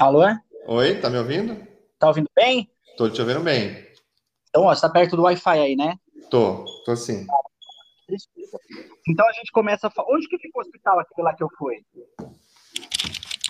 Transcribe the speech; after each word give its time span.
Alô? 0.00 0.22
Oi, 0.66 0.98
tá 0.98 1.10
me 1.10 1.18
ouvindo? 1.18 1.54
Tá 1.98 2.08
ouvindo 2.08 2.30
bem? 2.34 2.70
Tô 2.96 3.10
te 3.10 3.20
ouvindo 3.20 3.40
bem. 3.40 3.86
Então, 4.48 4.62
ó, 4.62 4.74
você 4.74 4.80
tá 4.80 4.88
perto 4.88 5.14
do 5.14 5.24
Wi-Fi 5.24 5.58
aí, 5.58 5.76
né? 5.76 5.94
Tô, 6.30 6.64
tô 6.86 6.96
sim. 6.96 7.26
Então 9.06 9.28
a 9.28 9.32
gente 9.32 9.52
começa 9.52 9.88
a 9.88 9.90
falar. 9.90 10.08
Onde 10.10 10.26
que 10.26 10.38
fica 10.38 10.58
o 10.58 10.62
hospital 10.62 11.00
aquele 11.00 11.22
lá 11.22 11.34
que 11.34 11.42
eu 11.42 11.50
fui? 11.50 11.84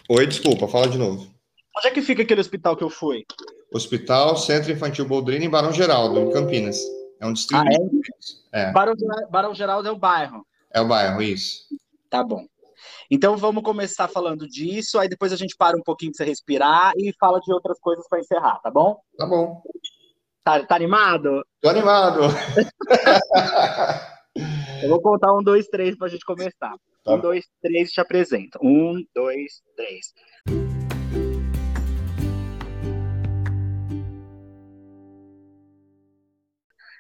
Oi, 0.08 0.26
desculpa, 0.26 0.66
fala 0.66 0.88
de 0.88 0.98
novo. 0.98 1.32
Onde 1.78 1.86
é 1.86 1.90
que 1.92 2.02
fica 2.02 2.22
aquele 2.22 2.40
hospital 2.40 2.76
que 2.76 2.82
eu 2.82 2.90
fui? 2.90 3.24
Hospital 3.72 4.36
Centro 4.36 4.72
Infantil 4.72 5.06
Boldrini 5.06 5.46
em 5.46 5.50
Barão 5.50 5.72
Geraldo, 5.72 6.18
em 6.18 6.32
Campinas. 6.32 6.80
É 7.20 7.26
um 7.26 7.32
distrito. 7.32 7.62
Ah, 7.64 7.72
é? 7.72 7.78
de. 7.78 8.00
É, 8.50 8.72
Barão, 8.72 8.94
Barão 9.30 9.54
Geraldo 9.54 9.88
é 9.88 9.92
o 9.92 9.96
bairro. 9.96 10.44
é 10.74 10.80
o 10.80 10.88
bairro, 10.88 11.22
isso. 11.22 11.68
Tá 12.10 12.24
bom. 12.24 12.44
Então 13.10 13.36
vamos 13.36 13.62
começar 13.62 14.08
falando 14.08 14.46
disso, 14.46 14.98
aí 14.98 15.08
depois 15.08 15.32
a 15.32 15.36
gente 15.36 15.56
para 15.56 15.76
um 15.76 15.82
pouquinho 15.82 16.12
pra 16.12 16.18
você 16.18 16.24
respirar 16.24 16.92
e 16.96 17.12
fala 17.18 17.40
de 17.40 17.52
outras 17.52 17.78
coisas 17.80 18.06
para 18.08 18.20
encerrar, 18.20 18.60
tá 18.60 18.70
bom? 18.70 19.00
Tá 19.16 19.26
bom. 19.26 19.62
Tá, 20.44 20.64
tá 20.64 20.74
animado? 20.76 21.44
Tô 21.60 21.68
animado. 21.68 22.20
Eu 24.82 24.88
vou 24.88 25.00
contar 25.02 25.32
um, 25.34 25.42
dois, 25.42 25.66
três 25.68 25.96
pra 25.96 26.08
gente 26.08 26.24
começar. 26.24 26.74
Tá. 27.04 27.14
Um, 27.14 27.20
dois, 27.20 27.46
três, 27.60 27.90
te 27.90 28.00
apresento. 28.00 28.58
Um, 28.62 29.04
dois, 29.14 29.62
três. 29.76 30.14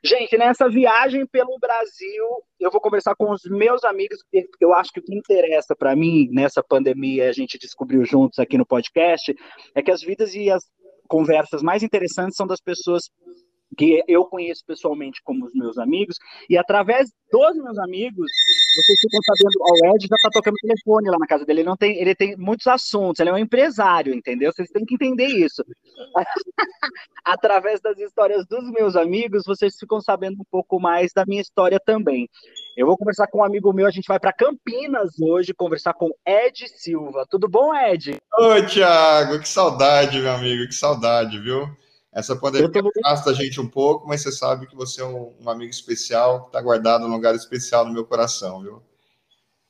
Gente, 0.02 0.38
nessa 0.38 0.68
viagem 0.68 1.26
pelo 1.26 1.58
Brasil, 1.58 2.24
eu 2.58 2.70
vou 2.70 2.80
conversar 2.80 3.14
com 3.14 3.30
os 3.30 3.42
meus 3.44 3.84
amigos, 3.84 4.18
porque 4.30 4.64
eu 4.64 4.72
acho 4.72 4.90
que 4.92 5.00
o 5.00 5.02
que 5.02 5.14
interessa 5.14 5.76
para 5.76 5.94
mim 5.94 6.28
nessa 6.32 6.62
pandemia, 6.62 7.28
a 7.28 7.32
gente 7.32 7.58
descobriu 7.58 8.04
juntos 8.04 8.38
aqui 8.38 8.56
no 8.56 8.64
podcast, 8.64 9.34
é 9.74 9.82
que 9.82 9.90
as 9.90 10.00
vidas 10.00 10.34
e 10.34 10.50
as 10.50 10.64
conversas 11.06 11.62
mais 11.62 11.82
interessantes 11.82 12.36
são 12.36 12.46
das 12.46 12.60
pessoas 12.60 13.10
que 13.76 14.02
eu 14.08 14.24
conheço 14.24 14.64
pessoalmente 14.66 15.20
como 15.22 15.44
os 15.44 15.52
meus 15.54 15.76
amigos, 15.76 16.16
e 16.48 16.56
através 16.56 17.10
dos 17.30 17.56
meus 17.56 17.78
amigos, 17.78 18.30
vocês 18.76 19.00
ficam 19.00 19.20
sabendo, 19.24 19.58
o 19.60 19.94
Ed 19.94 20.06
já 20.06 20.16
tá 20.22 20.30
tocando 20.32 20.54
telefone 20.56 21.10
lá 21.10 21.18
na 21.18 21.26
casa 21.26 21.44
dele, 21.44 21.60
ele 21.60 21.68
não 21.68 21.76
tem, 21.76 21.98
ele 21.98 22.14
tem 22.14 22.36
muitos 22.36 22.66
assuntos, 22.66 23.20
ele 23.20 23.30
é 23.30 23.32
um 23.32 23.38
empresário, 23.38 24.14
entendeu? 24.14 24.52
Vocês 24.52 24.70
têm 24.70 24.84
que 24.84 24.94
entender 24.94 25.26
isso. 25.26 25.64
através 27.24 27.80
das 27.80 27.98
histórias 27.98 28.46
dos 28.46 28.70
meus 28.70 28.96
amigos, 28.96 29.44
vocês 29.46 29.76
ficam 29.78 30.00
sabendo 30.00 30.40
um 30.40 30.44
pouco 30.50 30.80
mais 30.80 31.12
da 31.12 31.24
minha 31.26 31.40
história 31.40 31.80
também. 31.84 32.28
Eu 32.76 32.86
vou 32.86 32.96
conversar 32.96 33.26
com 33.26 33.38
um 33.38 33.44
amigo 33.44 33.72
meu, 33.72 33.86
a 33.86 33.90
gente 33.90 34.06
vai 34.06 34.18
para 34.18 34.32
Campinas 34.32 35.18
hoje 35.20 35.52
conversar 35.52 35.94
com 35.94 36.10
Ed 36.26 36.66
Silva. 36.68 37.26
Tudo 37.28 37.48
bom, 37.48 37.74
Ed? 37.74 38.16
Ô, 38.38 38.62
Thiago, 38.66 39.38
que 39.40 39.48
saudade, 39.48 40.20
meu 40.20 40.32
amigo, 40.32 40.66
que 40.66 40.74
saudade, 40.74 41.38
viu? 41.38 41.68
Essa 42.12 42.34
pandemia 42.34 42.68
Eu 42.74 42.90
afasta 43.04 43.30
a 43.30 43.34
gente 43.34 43.60
um 43.60 43.68
pouco, 43.68 44.08
mas 44.08 44.22
você 44.22 44.32
sabe 44.32 44.66
que 44.66 44.74
você 44.74 45.00
é 45.00 45.04
um, 45.04 45.32
um 45.40 45.48
amigo 45.48 45.70
especial, 45.70 46.46
que 46.46 46.52
tá 46.52 46.60
guardado 46.60 47.06
num 47.06 47.14
lugar 47.14 47.34
especial 47.34 47.86
no 47.86 47.92
meu 47.92 48.04
coração, 48.04 48.62
viu? 48.62 48.82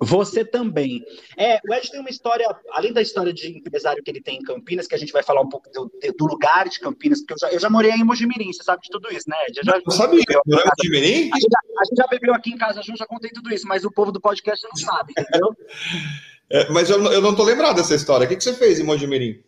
Você 0.02 0.42
também. 0.46 1.04
É, 1.36 1.60
o 1.68 1.74
Ed 1.74 1.90
tem 1.90 2.00
uma 2.00 2.08
história, 2.08 2.46
além 2.72 2.90
da 2.90 3.02
história 3.02 3.34
de 3.34 3.58
empresário 3.58 4.02
que 4.02 4.10
ele 4.10 4.22
tem 4.22 4.38
em 4.38 4.42
Campinas, 4.42 4.86
que 4.86 4.94
a 4.94 4.98
gente 4.98 5.12
vai 5.12 5.22
falar 5.22 5.42
um 5.42 5.48
pouco 5.50 5.70
do, 5.70 5.92
do 6.18 6.26
lugar 6.26 6.66
de 6.70 6.80
Campinas, 6.80 7.20
porque 7.20 7.34
eu 7.34 7.38
já, 7.38 7.54
eu 7.54 7.60
já 7.60 7.68
morei 7.68 7.90
em 7.90 8.02
Mojimirim, 8.02 8.50
você 8.50 8.62
sabe 8.62 8.80
de 8.82 8.88
tudo 8.88 9.12
isso, 9.12 9.28
né, 9.28 9.36
Ed? 9.46 9.58
Eu 9.58 9.64
já, 9.64 9.76
Eu 9.76 9.90
sabia, 9.92 10.22
aqui 10.22 10.32
em 10.32 10.40
não 10.50 10.58
é 10.58 10.64
Timirim? 10.80 11.30
a, 11.30 11.38
gente 11.38 11.50
já, 11.52 11.80
a 11.80 11.84
gente 11.84 11.96
já 11.98 12.06
bebeu 12.06 12.32
aqui 12.32 12.50
em 12.50 12.56
casa 12.56 12.80
junto, 12.82 12.96
já 12.98 13.06
contei 13.06 13.30
tudo 13.30 13.52
isso, 13.52 13.66
mas 13.68 13.84
o 13.84 13.92
povo 13.92 14.10
do 14.10 14.18
podcast 14.22 14.66
não 14.66 14.76
sabe, 14.76 15.12
entendeu? 15.18 15.54
É, 16.52 16.68
mas 16.68 16.90
eu, 16.90 16.98
não- 16.98 17.12
eu 17.12 17.20
não 17.20 17.32
tô 17.32 17.44
lembrado 17.44 17.76
dessa 17.76 17.94
história. 17.94 18.24
O 18.24 18.28
que, 18.28 18.34
que 18.34 18.42
você 18.42 18.52
fez 18.52 18.80
em 18.80 18.82
Mojimirim? 18.82 19.40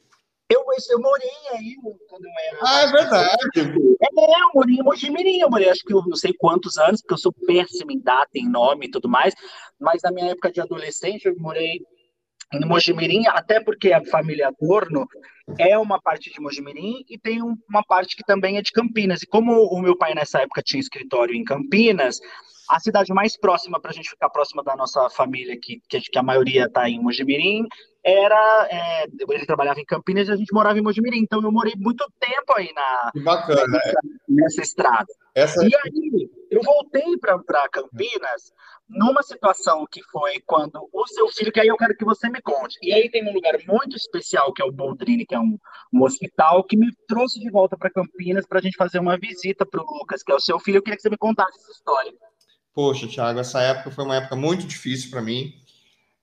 Eu, 0.53 0.65
eu 0.91 1.01
morei 1.01 1.31
aí 1.53 1.77
quando 2.09 2.25
eu 2.25 2.31
era. 2.49 2.59
Ah, 2.63 2.83
é 2.83 2.87
verdade. 2.91 3.37
É, 3.59 4.43
eu 4.43 4.51
morei 4.55 4.77
em 4.77 4.83
Mojimirim, 4.83 5.41
eu 5.41 5.51
morei 5.51 5.69
acho 5.71 5.83
que 5.85 5.93
eu 5.95 6.03
não 6.07 6.17
sei 6.17 6.33
quantos 6.39 6.77
anos, 6.79 7.01
porque 7.01 7.15
eu 7.15 7.19
sou 7.19 7.33
péssimo 7.47 7.91
em 7.93 8.01
data, 8.01 8.31
em 8.35 8.49
nome 8.49 8.87
e 8.87 8.91
tudo 8.91 9.09
mais, 9.09 9.35
mas 9.81 10.03
na 10.03 10.11
minha 10.11 10.31
época 10.33 10.51
de 10.53 10.61
adolescente 10.61 11.27
eu 11.27 11.35
morei 11.39 11.81
em 12.53 12.67
Mojimirim, 12.67 13.27
até 13.29 13.61
porque 13.61 13.93
a 13.93 14.05
família 14.05 14.49
Adorno 14.49 15.07
é 15.59 15.79
uma 15.79 16.01
parte 16.01 16.31
de 16.31 16.41
Mojimirim 16.41 17.03
e 17.09 17.19
tem 17.19 17.43
um- 17.43 17.57
uma 17.69 17.83
parte 17.83 18.15
que 18.15 18.23
também 18.25 18.59
é 18.59 18.63
de 18.63 18.71
Campinas. 18.73 19.23
E 19.23 19.27
como 19.27 19.53
o 19.53 19.81
meu 19.81 19.97
pai 19.97 20.15
nessa 20.15 20.41
época 20.43 20.63
tinha 20.63 20.81
escritório 20.81 21.35
em 21.35 21.45
Campinas, 21.45 22.19
a 22.73 22.81
cidade 22.81 23.13
mais 23.13 23.37
próxima 23.37 23.79
para 23.79 23.91
a 23.91 23.95
gente 23.95 24.09
ficar 24.09 24.31
próxima 24.31 24.65
da 24.65 24.75
nossa 24.75 25.11
família, 25.11 25.59
que, 25.61 25.81
que, 25.89 26.01
que 26.01 26.19
a 26.19 26.23
maioria 26.23 26.65
está 26.65 26.89
em 26.89 26.99
Mojimirim, 27.01 27.67
era. 28.03 28.69
é, 28.71 29.05
ele 29.05 29.47
trabalhava 29.47 29.79
em 29.79 29.85
Campinas 29.85 30.27
e 30.27 30.33
a 30.33 30.37
gente 30.37 30.53
morava 30.55 30.79
em 30.79 30.83
Mojimirim. 30.83 31.19
Então 31.19 31.43
eu 31.43 31.53
morei 31.53 31.75
muito 31.77 32.05
tempo 32.19 32.55
aí 32.57 32.73
na, 32.75 33.13
bacana. 33.23 33.79
nessa 34.27 34.63
estrada. 34.63 35.07
Essa, 35.35 35.63
E 35.65 35.75
aí, 35.75 36.31
eu 36.51 36.63
voltei 36.63 37.17
para 37.19 37.69
Campinas 37.71 38.53
numa 38.89 39.23
situação 39.23 39.87
que 39.91 40.03
foi 40.05 40.41
quando 40.47 40.89
o 40.93 41.07
seu 41.07 41.29
filho, 41.29 41.53
que 41.53 41.61
aí 41.61 41.69
eu 41.69 41.77
quero 41.77 41.97
que 41.97 42.05
você 42.05 42.29
me 42.29 42.41
conte. 42.41 42.79
E 42.83 42.93
aí 42.93 43.11
tem 43.11 43.27
um 43.29 43.35
lugar 43.35 43.55
muito 43.67 43.97
especial, 43.97 44.53
que 44.53 44.63
é 44.63 44.65
o 44.65 44.73
Boldrini, 44.73 45.27
que 45.27 45.35
é 45.35 45.41
um, 45.41 45.59
um 45.93 46.03
hospital, 46.03 46.65
que 46.65 46.77
me 46.77 46.91
trouxe 47.07 47.39
de 47.39 47.51
volta 47.51 47.77
para 47.77 47.91
Campinas 47.91 48.47
para 48.47 48.59
a 48.59 48.63
gente 48.63 48.77
fazer 48.77 48.99
uma 48.99 49.19
visita 49.19 49.67
para 49.67 49.83
o 49.83 49.87
Lucas, 49.87 50.23
que 50.23 50.33
é 50.33 50.35
o 50.35 50.41
seu 50.41 50.59
filho. 50.59 50.79
Eu 50.79 50.83
queria 50.83 50.97
que 50.97 51.03
você 51.03 51.11
me 51.11 51.19
contasse 51.19 51.59
essa 51.59 51.73
história. 51.73 52.13
Poxa, 52.75 53.07
Thiago, 53.07 53.39
essa 53.41 53.61
época 53.61 53.91
foi 53.91 54.05
uma 54.05 54.17
época 54.17 54.35
muito 54.37 54.67
difícil 54.67 55.11
para 55.11 55.21
mim. 55.21 55.55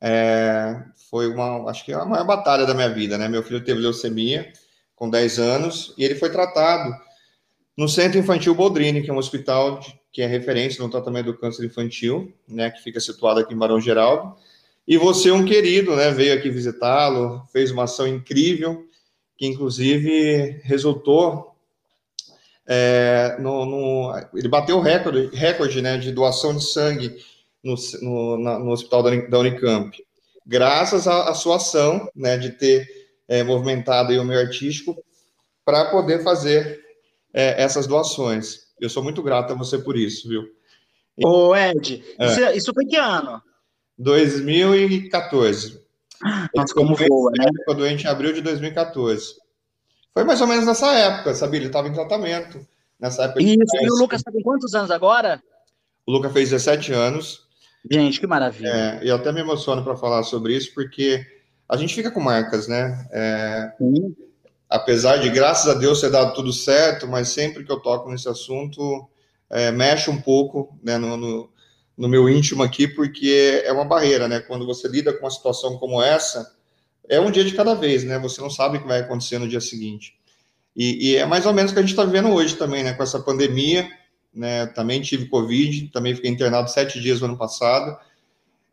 É, 0.01 0.81
foi 1.09 1.27
uma, 1.27 1.69
acho 1.69 1.85
que 1.85 1.91
é 1.91 1.95
a 1.95 2.05
maior 2.05 2.25
batalha 2.25 2.65
da 2.65 2.73
minha 2.73 2.89
vida, 2.89 3.17
né? 3.17 3.27
Meu 3.27 3.43
filho 3.43 3.63
teve 3.63 3.79
leucemia 3.79 4.51
com 4.95 5.09
10 5.09 5.37
anos 5.39 5.93
e 5.97 6.03
ele 6.03 6.15
foi 6.15 6.29
tratado 6.31 6.93
no 7.77 7.87
Centro 7.87 8.17
Infantil 8.17 8.55
Boldrini, 8.55 9.01
que 9.01 9.09
é 9.09 9.13
um 9.13 9.17
hospital 9.17 9.79
de- 9.79 9.97
que 10.11 10.21
é 10.23 10.25
referência 10.27 10.83
no 10.83 10.89
tratamento 10.89 11.27
do 11.27 11.37
câncer 11.37 11.65
infantil, 11.65 12.33
né? 12.47 12.71
Que 12.71 12.81
fica 12.81 12.99
situado 12.99 13.39
aqui 13.39 13.53
em 13.53 13.57
Barão 13.57 13.79
Geraldo. 13.79 14.35
E 14.87 14.97
você, 14.97 15.29
um 15.31 15.45
querido, 15.45 15.95
né? 15.95 16.09
Veio 16.11 16.33
aqui 16.33 16.49
visitá-lo, 16.49 17.45
fez 17.53 17.69
uma 17.69 17.83
ação 17.83 18.07
incrível, 18.07 18.85
que 19.37 19.45
inclusive 19.45 20.61
resultou 20.63 21.55
é, 22.71 23.35
no, 23.39 23.65
no- 23.65 24.13
ele 24.35 24.47
bateu 24.47 24.77
o 24.77 24.81
recorde, 24.81 25.35
recorde 25.35 25.81
né, 25.81 25.97
de 25.97 26.11
doação 26.11 26.55
de 26.55 26.63
sangue 26.63 27.17
no, 27.63 27.73
no, 28.01 28.37
na- 28.37 28.59
no 28.59 28.69
hospital 28.71 29.01
da, 29.01 29.09
Uni- 29.09 29.27
da 29.27 29.39
Unicamp, 29.39 29.97
graças 30.45 31.07
à, 31.07 31.29
à 31.29 31.33
sua 31.33 31.55
ação 31.55 32.07
né, 32.15 32.37
de 32.37 32.51
ter 32.51 32.87
é, 33.27 33.43
movimentado 33.43 34.13
o 34.13 34.23
meio 34.23 34.39
artístico 34.39 34.95
para 35.65 35.85
poder 35.85 36.23
fazer 36.23 36.79
é, 37.33 37.61
essas 37.61 37.87
doações. 37.87 38.67
Eu 38.79 38.89
sou 38.89 39.03
muito 39.03 39.21
grato 39.23 39.51
a 39.53 39.55
você 39.55 39.77
por 39.79 39.97
isso, 39.97 40.29
viu? 40.29 40.43
Ô, 41.21 41.53
Ed, 41.55 42.03
É. 42.19 42.25
isso, 42.27 42.41
isso 42.57 42.73
foi 42.73 42.85
que 42.85 42.95
ano? 42.95 43.41
2014. 43.97 45.79
Nossa, 46.55 46.73
como 46.73 46.95
voa, 46.95 47.31
né? 47.37 47.45
Ficou 47.59 47.75
doente 47.75 48.05
em 48.05 48.07
abril 48.07 48.33
de 48.33 48.41
2014. 48.41 49.35
Foi 50.13 50.23
mais 50.23 50.41
ou 50.41 50.47
menos 50.47 50.65
nessa 50.65 50.91
época, 50.93 51.33
sabia? 51.33 51.59
Ele 51.59 51.67
estava 51.67 51.87
em 51.87 51.93
tratamento. 51.93 52.65
Nessa 52.99 53.23
época. 53.23 53.41
Isso, 53.41 53.77
e 53.81 53.91
o. 53.91 53.95
Lucas 53.95 54.19
está 54.19 54.31
com 54.31 54.41
quantos 54.41 54.75
anos 54.75 54.91
agora? 54.91 55.41
O 56.05 56.11
Luca 56.11 56.29
fez 56.29 56.49
17 56.49 56.91
anos. 56.91 57.47
Gente, 57.89 58.19
que 58.19 58.27
maravilha. 58.27 58.67
É, 58.67 59.05
e 59.05 59.07
eu 59.07 59.15
até 59.15 59.31
me 59.31 59.39
emociono 59.39 59.83
para 59.83 59.95
falar 59.95 60.23
sobre 60.23 60.55
isso, 60.55 60.73
porque 60.73 61.25
a 61.67 61.77
gente 61.77 61.95
fica 61.95 62.11
com 62.11 62.19
marcas, 62.19 62.67
né? 62.67 63.07
É, 63.11 63.71
Sim. 63.77 64.15
apesar 64.67 65.17
de, 65.17 65.29
graças 65.29 65.73
a 65.73 65.77
Deus, 65.77 66.01
ter 66.01 66.09
dado 66.09 66.33
tudo 66.33 66.51
certo, 66.51 67.07
mas 67.07 67.29
sempre 67.29 67.63
que 67.63 67.71
eu 67.71 67.79
toco 67.79 68.09
nesse 68.09 68.27
assunto, 68.27 69.07
é, 69.49 69.71
mexe 69.71 70.09
um 70.09 70.19
pouco 70.19 70.77
né, 70.83 70.97
no, 70.97 71.15
no, 71.15 71.49
no 71.97 72.09
meu 72.09 72.27
íntimo 72.27 72.63
aqui, 72.63 72.87
porque 72.87 73.63
é 73.63 73.71
uma 73.71 73.85
barreira, 73.85 74.27
né? 74.27 74.41
Quando 74.41 74.65
você 74.65 74.87
lida 74.87 75.13
com 75.13 75.25
uma 75.25 75.31
situação 75.31 75.77
como 75.77 76.01
essa, 76.01 76.53
é 77.09 77.19
um 77.19 77.31
dia 77.31 77.43
de 77.43 77.53
cada 77.53 77.73
vez, 77.73 78.03
né? 78.03 78.19
Você 78.19 78.39
não 78.39 78.49
sabe 78.49 78.77
o 78.77 78.81
que 78.81 78.87
vai 78.87 78.99
acontecer 78.99 79.39
no 79.39 79.47
dia 79.47 79.59
seguinte. 79.59 80.13
E, 80.75 81.09
e 81.09 81.15
é 81.15 81.25
mais 81.25 81.45
ou 81.45 81.53
menos 81.53 81.71
o 81.71 81.73
que 81.73 81.79
a 81.79 81.81
gente 81.81 81.91
está 81.91 82.05
vivendo 82.05 82.29
hoje 82.29 82.55
também, 82.55 82.83
né? 82.83 82.93
Com 82.93 83.01
essa 83.01 83.19
pandemia, 83.19 83.89
né? 84.33 84.67
Também 84.67 85.01
tive 85.01 85.25
Covid, 85.25 85.87
também 85.87 86.15
fiquei 86.15 86.29
internado 86.29 86.69
sete 86.69 87.01
dias 87.01 87.19
no 87.19 87.25
ano 87.25 87.37
passado. 87.37 87.97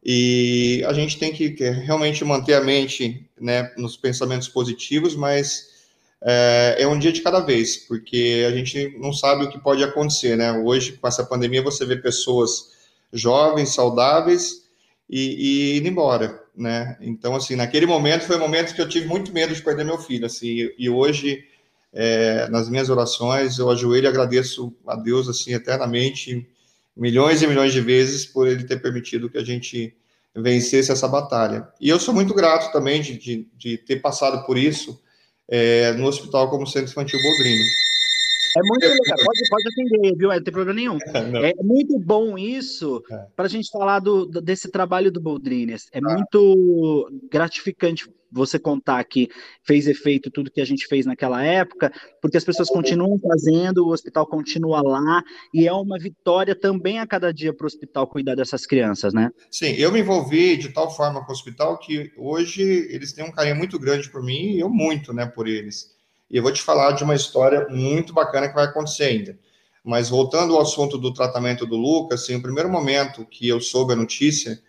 E 0.05 0.85
a 0.87 0.93
gente 0.93 1.19
tem 1.19 1.33
que, 1.33 1.49
realmente 1.59 2.25
manter 2.25 2.55
a 2.55 2.61
mente 2.61 3.29
né, 3.41 3.73
nos 3.77 3.97
pensamentos 3.97 4.47
positivos, 4.47 5.17
mas 5.17 5.67
é, 6.23 6.77
é 6.81 6.87
um 6.87 6.97
dia 6.97 7.11
de 7.11 7.23
cada 7.23 7.41
vez, 7.41 7.77
porque 7.77 8.47
a 8.47 8.55
gente 8.55 8.97
não 9.01 9.13
sabe 9.13 9.45
o 9.45 9.51
que 9.51 9.59
pode 9.59 9.83
acontecer, 9.83 10.37
né? 10.37 10.53
Hoje, 10.53 10.93
com 10.93 11.09
essa 11.09 11.25
pandemia, 11.25 11.63
você 11.63 11.85
vê 11.85 11.97
pessoas 11.97 12.77
jovens, 13.13 13.71
saudáveis 13.71 14.66
e, 15.09 15.75
e 15.75 15.79
indo 15.79 15.89
embora, 15.89 16.43
né? 16.57 16.97
Então, 17.01 17.35
assim, 17.35 17.57
naquele 17.57 17.87
momento 17.87 18.27
foi 18.27 18.37
um 18.37 18.41
momento 18.41 18.75
que 18.75 18.81
eu 18.81 18.89
tive 18.89 19.07
muito 19.07 19.33
medo 19.33 19.55
de 19.55 19.63
perder 19.63 19.85
meu 19.85 19.99
filho, 19.99 20.27
assim, 20.27 20.71
e 20.77 20.91
hoje, 20.91 21.45
é, 21.93 22.49
nas 22.49 22.69
minhas 22.69 22.91
orações, 22.91 23.59
eu 23.59 23.71
ajoelho 23.71 24.07
e 24.07 24.09
agradeço 24.09 24.75
a 24.87 24.97
Deus, 24.97 25.29
assim, 25.29 25.53
eternamente, 25.55 26.47
milhões 26.97 27.43
e 27.43 27.47
milhões 27.47 27.73
de 27.73 27.81
vezes 27.81 28.25
por 28.25 28.49
ele 28.49 28.65
ter 28.65 28.81
permitido 28.81 29.31
que 29.31 29.39
a 29.39 29.45
gente 29.45 29.95
vencesse 30.35 30.91
essa 30.91 31.09
batalha. 31.09 31.69
E 31.81 31.89
eu 31.89 31.99
sou 31.99 32.13
muito 32.13 32.35
grato 32.35 32.73
também 32.73 33.01
de, 33.01 33.17
de, 33.17 33.49
de 33.57 33.79
ter 33.79 33.97
passado 33.97 34.45
por 34.45 34.59
isso, 34.59 35.01
é, 35.49 35.93
no 35.93 36.07
hospital 36.07 36.51
como 36.51 36.67
Centro 36.67 36.91
Infantil 36.91 37.21
Boldrini. 37.23 37.65
É 38.57 38.61
muito 38.63 38.83
legal, 38.83 39.19
pode, 39.25 39.41
pode 39.51 39.69
atender, 39.69 40.17
viu? 40.17 40.29
Não 40.31 40.43
tem 40.43 40.53
problema 40.53 40.75
nenhum. 40.75 40.99
É, 41.43 41.51
é 41.51 41.63
muito 41.63 41.99
bom 41.99 42.39
isso 42.39 43.03
é. 43.11 43.27
para 43.37 43.47
a 43.47 43.49
gente 43.49 43.71
falar 43.71 44.01
do, 44.01 44.27
desse 44.27 44.71
trabalho 44.71 45.13
do 45.13 45.21
Boldrines. 45.21 45.87
É 45.93 45.99
ah. 45.99 46.15
muito 46.15 47.11
gratificante 47.31 48.09
você 48.31 48.59
contar 48.59 49.03
que 49.05 49.29
fez 49.63 49.87
efeito 49.87 50.31
tudo 50.31 50.51
que 50.51 50.61
a 50.61 50.65
gente 50.65 50.87
fez 50.87 51.07
naquela 51.07 51.43
época, 51.43 51.93
porque 52.21 52.37
as 52.37 52.45
pessoas 52.45 52.69
continuam 52.69 53.19
fazendo, 53.19 53.87
o 53.87 53.93
hospital 53.93 54.27
continua 54.27 54.83
lá, 54.83 55.23
e 55.55 55.67
é 55.67 55.73
uma 55.73 55.99
vitória 55.99 56.55
também 56.55 56.99
a 56.99 57.07
cada 57.07 57.33
dia 57.33 57.55
para 57.55 57.65
o 57.65 57.67
hospital 57.67 58.07
cuidar 58.07 58.35
dessas 58.35 58.67
crianças, 58.67 59.15
né? 59.15 59.31
Sim, 59.51 59.73
eu 59.77 59.93
me 59.93 60.01
envolvi 60.01 60.57
de 60.57 60.71
tal 60.71 60.95
forma 60.95 61.25
com 61.25 61.31
o 61.31 61.35
hospital 61.35 61.79
que 61.79 62.11
hoje 62.17 62.63
eles 62.91 63.13
têm 63.13 63.25
um 63.25 63.33
carinho 63.33 63.57
muito 63.57 63.79
grande 63.79 64.11
por 64.11 64.23
mim 64.23 64.55
e 64.55 64.61
eu 64.61 64.69
muito, 64.69 65.13
né, 65.13 65.27
por 65.27 65.47
eles. 65.47 65.96
E 66.31 66.37
eu 66.37 66.43
vou 66.43 66.53
te 66.53 66.63
falar 66.63 66.93
de 66.93 67.05
uma 67.05 67.15
história 67.15 67.67
muito 67.69 68.13
bacana 68.13 68.49
que 68.49 68.55
vai 68.55 68.65
acontecer 68.65 69.05
ainda. 69.05 69.39
Mas 69.85 70.09
voltando 70.09 70.55
ao 70.55 70.63
assunto 70.63 70.99
do 70.99 71.15
tratamento 71.15 71.65
do 71.65 71.77
Lucas, 71.77 72.23
assim, 72.23 72.35
o 72.35 72.43
primeiro 72.43 72.69
momento 72.69 73.25
que 73.25 73.49
eu 73.49 73.61
soube 73.61 73.93
a 73.93 73.97
notícia, 73.97 74.61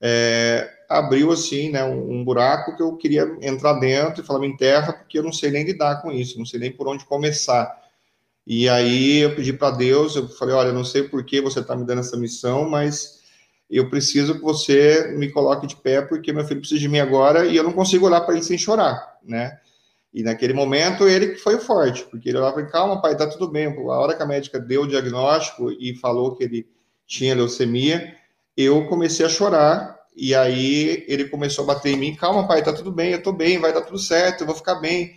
é, 0.00 0.70
abriu 0.88 1.30
assim, 1.30 1.70
né, 1.70 1.84
um, 1.84 2.24
buraco 2.24 2.76
que 2.76 2.82
eu 2.82 2.96
queria 2.96 3.36
entrar 3.42 3.74
dentro 3.74 4.22
e 4.22 4.26
falar, 4.26 4.40
me 4.40 4.46
enterra, 4.46 4.92
porque 4.92 5.18
eu 5.18 5.22
não 5.22 5.32
sei 5.32 5.50
nem 5.50 5.64
lidar 5.64 6.00
com 6.00 6.10
isso, 6.10 6.38
não 6.38 6.46
sei 6.46 6.60
nem 6.60 6.72
por 6.72 6.88
onde 6.88 7.04
começar. 7.04 7.80
E 8.46 8.68
aí 8.68 9.18
eu 9.18 9.34
pedi 9.34 9.52
para 9.52 9.76
Deus, 9.76 10.16
eu 10.16 10.28
falei, 10.28 10.54
olha, 10.54 10.72
não 10.72 10.84
sei 10.84 11.02
por 11.02 11.24
que 11.24 11.40
você 11.40 11.60
está 11.60 11.76
me 11.76 11.84
dando 11.84 12.00
essa 12.00 12.16
missão, 12.16 12.68
mas 12.68 13.20
eu 13.68 13.88
preciso 13.88 14.34
que 14.34 14.40
você 14.40 15.14
me 15.16 15.30
coloque 15.30 15.66
de 15.66 15.76
pé, 15.76 16.02
porque 16.02 16.32
meu 16.32 16.44
filho 16.44 16.60
precisa 16.60 16.80
de 16.80 16.88
mim 16.88 16.98
agora 16.98 17.46
e 17.46 17.56
eu 17.56 17.62
não 17.62 17.72
consigo 17.72 18.06
olhar 18.06 18.22
para 18.22 18.34
ele 18.34 18.42
sem 18.42 18.58
chorar, 18.58 19.18
né? 19.22 19.60
E 20.12 20.22
naquele 20.22 20.52
momento 20.52 21.08
ele 21.08 21.36
foi 21.36 21.58
forte, 21.58 22.04
porque 22.04 22.28
ele 22.28 22.38
olhava 22.38 22.60
e 22.60 22.66
calma, 22.66 23.00
pai, 23.00 23.16
tá 23.16 23.26
tudo 23.26 23.48
bem. 23.48 23.66
A 23.66 23.98
hora 23.98 24.14
que 24.14 24.22
a 24.22 24.26
médica 24.26 24.58
deu 24.58 24.82
o 24.82 24.88
diagnóstico 24.88 25.70
e 25.70 25.94
falou 25.94 26.34
que 26.34 26.44
ele 26.44 26.66
tinha 27.06 27.34
leucemia, 27.34 28.16
eu 28.56 28.86
comecei 28.86 29.24
a 29.24 29.28
chorar 29.28 30.00
e 30.16 30.34
aí 30.34 31.04
ele 31.08 31.28
começou 31.28 31.64
a 31.64 31.68
bater 31.74 31.92
em 31.92 31.96
mim, 31.96 32.14
calma, 32.14 32.46
pai, 32.46 32.62
tá 32.62 32.72
tudo 32.72 32.90
bem, 32.90 33.12
eu 33.12 33.22
tô 33.22 33.32
bem, 33.32 33.58
vai 33.58 33.72
dar 33.72 33.82
tudo 33.82 33.98
certo, 33.98 34.42
eu 34.42 34.46
vou 34.46 34.56
ficar 34.56 34.76
bem. 34.76 35.16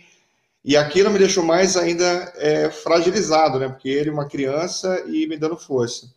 E 0.64 0.76
aquilo 0.76 1.10
me 1.10 1.18
deixou 1.18 1.44
mais 1.44 1.76
ainda 1.76 2.32
é, 2.36 2.70
fragilizado, 2.70 3.58
né? 3.58 3.68
Porque 3.68 3.88
ele 3.88 4.08
é 4.08 4.12
uma 4.12 4.26
criança 4.26 5.04
e 5.06 5.26
me 5.26 5.36
dando 5.36 5.58
força. 5.58 6.08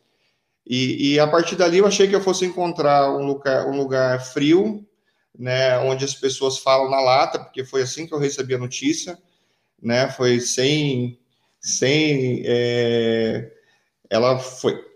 E, 0.65 1.13
e, 1.13 1.19
a 1.19 1.27
partir 1.27 1.55
dali 1.55 1.79
eu 1.79 1.87
achei 1.87 2.07
que 2.07 2.15
eu 2.15 2.21
fosse 2.21 2.45
encontrar 2.45 3.11
um 3.11 3.25
lugar, 3.25 3.67
um 3.67 3.77
lugar 3.77 4.21
frio, 4.21 4.85
né? 5.37 5.77
Onde 5.79 6.03
as 6.05 6.13
pessoas 6.13 6.57
falam 6.57 6.89
na 6.89 6.99
lata, 6.99 7.39
porque 7.39 7.63
foi 7.63 7.81
assim 7.83 8.07
que 8.07 8.13
eu 8.13 8.19
recebi 8.19 8.55
a 8.55 8.59
notícia, 8.59 9.17
né? 9.81 10.09
Foi 10.09 10.39
sem, 10.39 11.19
sem, 11.59 12.43
é, 12.45 13.51
ela 14.09 14.39
foi 14.39 14.87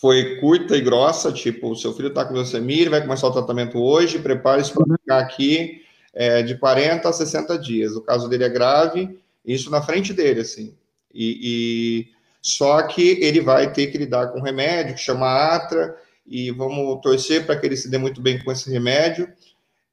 foi 0.00 0.36
curta 0.36 0.76
e 0.76 0.80
grossa, 0.80 1.32
tipo, 1.32 1.74
seu 1.74 1.94
filho 1.94 2.08
está 2.08 2.24
com 2.24 2.34
leucemia, 2.34 2.82
ele 2.82 2.90
vai 2.90 3.00
começar 3.00 3.26
o 3.26 3.32
tratamento 3.32 3.78
hoje, 3.78 4.18
prepare-se 4.18 4.72
para 4.72 4.84
ficar 4.98 5.18
aqui 5.18 5.82
é, 6.12 6.42
de 6.42 6.56
40 6.56 7.08
a 7.08 7.12
60 7.12 7.58
dias. 7.58 7.96
O 7.96 8.02
caso 8.02 8.28
dele 8.28 8.44
é 8.44 8.48
grave, 8.48 9.18
isso 9.44 9.70
na 9.70 9.80
frente 9.80 10.12
dele, 10.12 10.40
assim. 10.40 10.74
E, 11.12 11.38
e 11.42 12.08
só 12.42 12.82
que 12.82 13.18
ele 13.22 13.40
vai 13.40 13.72
ter 13.72 13.88
que 13.88 13.98
lidar 13.98 14.28
com 14.28 14.40
um 14.40 14.42
remédio 14.42 14.94
que 14.94 15.00
chama 15.00 15.54
Atra, 15.54 15.96
e 16.26 16.50
vamos 16.50 17.00
torcer 17.00 17.46
para 17.46 17.56
que 17.56 17.66
ele 17.66 17.76
se 17.76 17.90
dê 17.90 17.96
muito 17.96 18.20
bem 18.20 18.42
com 18.42 18.52
esse 18.52 18.70
remédio. 18.70 19.32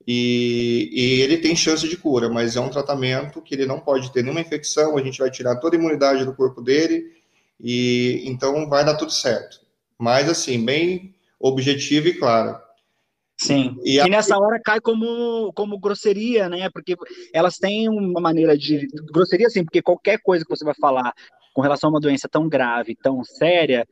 E, 0.07 0.89
e, 0.91 1.21
ele 1.21 1.37
tem 1.37 1.55
chance 1.55 1.87
de 1.87 1.97
cura, 1.97 2.29
mas 2.29 2.55
é 2.55 2.59
um 2.59 2.69
tratamento 2.69 3.41
que 3.41 3.55
ele 3.55 3.65
não 3.65 3.79
pode 3.79 4.11
ter 4.11 4.21
nenhuma 4.21 4.41
infecção, 4.41 4.97
a 4.97 5.03
gente 5.03 5.17
vai 5.19 5.31
tirar 5.31 5.55
toda 5.55 5.75
a 5.75 5.79
imunidade 5.79 6.23
do 6.23 6.35
corpo 6.35 6.61
dele, 6.61 7.11
e 7.59 8.21
então 8.25 8.69
vai 8.69 8.85
dar 8.85 8.95
tudo 8.95 9.11
certo 9.11 9.65
mas 9.97 10.29
assim, 10.29 10.63
bem 10.63 11.13
objetivo 11.39 12.07
e 12.07 12.13
claro. 12.13 12.59
Sim. 13.37 13.77
E, 13.83 13.99
a... 13.99 14.07
e, 14.07 14.09
nessa 14.09 14.37
hora 14.37 14.59
cai 14.63 14.79
como, 14.79 15.51
como 15.53 15.79
grosseria, 15.79 16.47
né? 16.47 16.69
Porque 16.69 16.95
elas 17.33 17.57
têm 17.57 17.89
uma 17.89 18.21
maneira 18.21 18.57
de. 18.57 18.87
Grosseria, 19.11 19.49
sim, 19.49 19.63
porque 19.63 19.81
qualquer 19.81 20.19
coisa 20.21 20.45
que 20.45 20.49
você 20.49 20.63
vai 20.63 20.75
falar 20.75 21.13
com 21.53 21.61
relação 21.61 21.89
a 21.89 21.93
uma 21.93 21.99
doença 21.99 22.29
tão 22.29 22.47
grave, 22.47 22.95
tão 22.95 23.23
séria, 23.23 23.85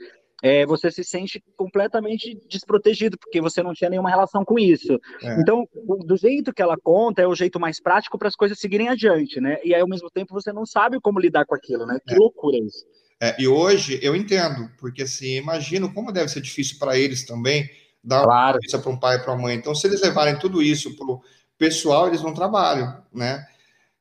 é, 0.44 0.66
você 0.66 0.92
se 0.92 1.06
sente 1.06 1.42
completamente 1.56 2.38
desprotegido, 2.50 3.18
porque 3.18 3.40
você 3.40 3.64
não 3.64 3.74
tinha 3.74 3.90
nenhuma 3.90 4.10
relação 4.10 4.44
com 4.44 4.60
isso. 4.60 5.00
É. 5.22 5.40
Então, 5.40 5.66
do 6.06 6.18
jeito 6.18 6.52
que 6.52 6.62
ela 6.62 6.76
conta, 6.78 7.22
é 7.22 7.28
o 7.28 7.34
jeito 7.34 7.58
mais 7.62 7.82
prático 7.82 8.20
para 8.20 8.28
as 8.28 8.36
coisas 8.36 8.60
seguirem 8.60 8.90
adiante, 8.90 9.40
né? 9.40 9.58
E 9.64 9.74
aí, 9.74 9.80
ao 9.80 9.88
mesmo 9.88 10.12
tempo, 10.12 10.34
você 10.34 10.52
não 10.52 10.66
sabe 10.66 11.00
como 11.00 11.18
lidar 11.18 11.46
com 11.46 11.56
aquilo, 11.56 11.86
né? 11.86 11.98
Que 12.06 12.16
é. 12.16 12.18
loucura 12.18 12.58
isso. 12.58 12.86
É, 13.22 13.42
e 13.42 13.48
hoje 13.48 13.98
eu 14.04 14.14
entendo, 14.14 14.70
porque 14.78 15.04
assim, 15.04 15.38
imagino 15.38 15.94
como 15.94 16.12
deve 16.12 16.28
ser 16.28 16.42
difícil 16.42 16.78
para 16.78 16.98
eles 16.98 17.26
também 17.26 17.70
dar 18.04 18.24
claro. 18.24 18.60
uma 18.70 18.82
para 18.82 18.92
um 18.92 19.00
pai 19.00 19.16
e 19.16 19.20
para 19.20 19.32
uma 19.32 19.44
mãe. 19.44 19.56
Então, 19.56 19.74
se 19.74 19.88
eles 19.88 20.02
levarem 20.02 20.38
tudo 20.38 20.62
isso 20.62 20.94
para 20.98 21.06
o 21.06 21.22
pessoal, 21.58 22.08
eles 22.10 22.22
não 22.22 22.34
trabalham, 22.34 23.02
né? 23.14 23.46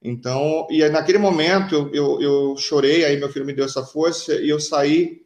Então, 0.03 0.67
e 0.69 0.85
naquele 0.89 1.19
momento 1.19 1.77
eu, 1.77 1.95
eu, 1.95 2.21
eu, 2.21 2.57
chorei, 2.57 3.05
aí 3.05 3.17
meu 3.17 3.29
filho 3.29 3.47
me 3.47 3.53
deu 3.53 3.65
essa 3.65 3.85
força 3.85 4.35
e 4.35 4.49
eu 4.49 4.59
saí 4.59 5.23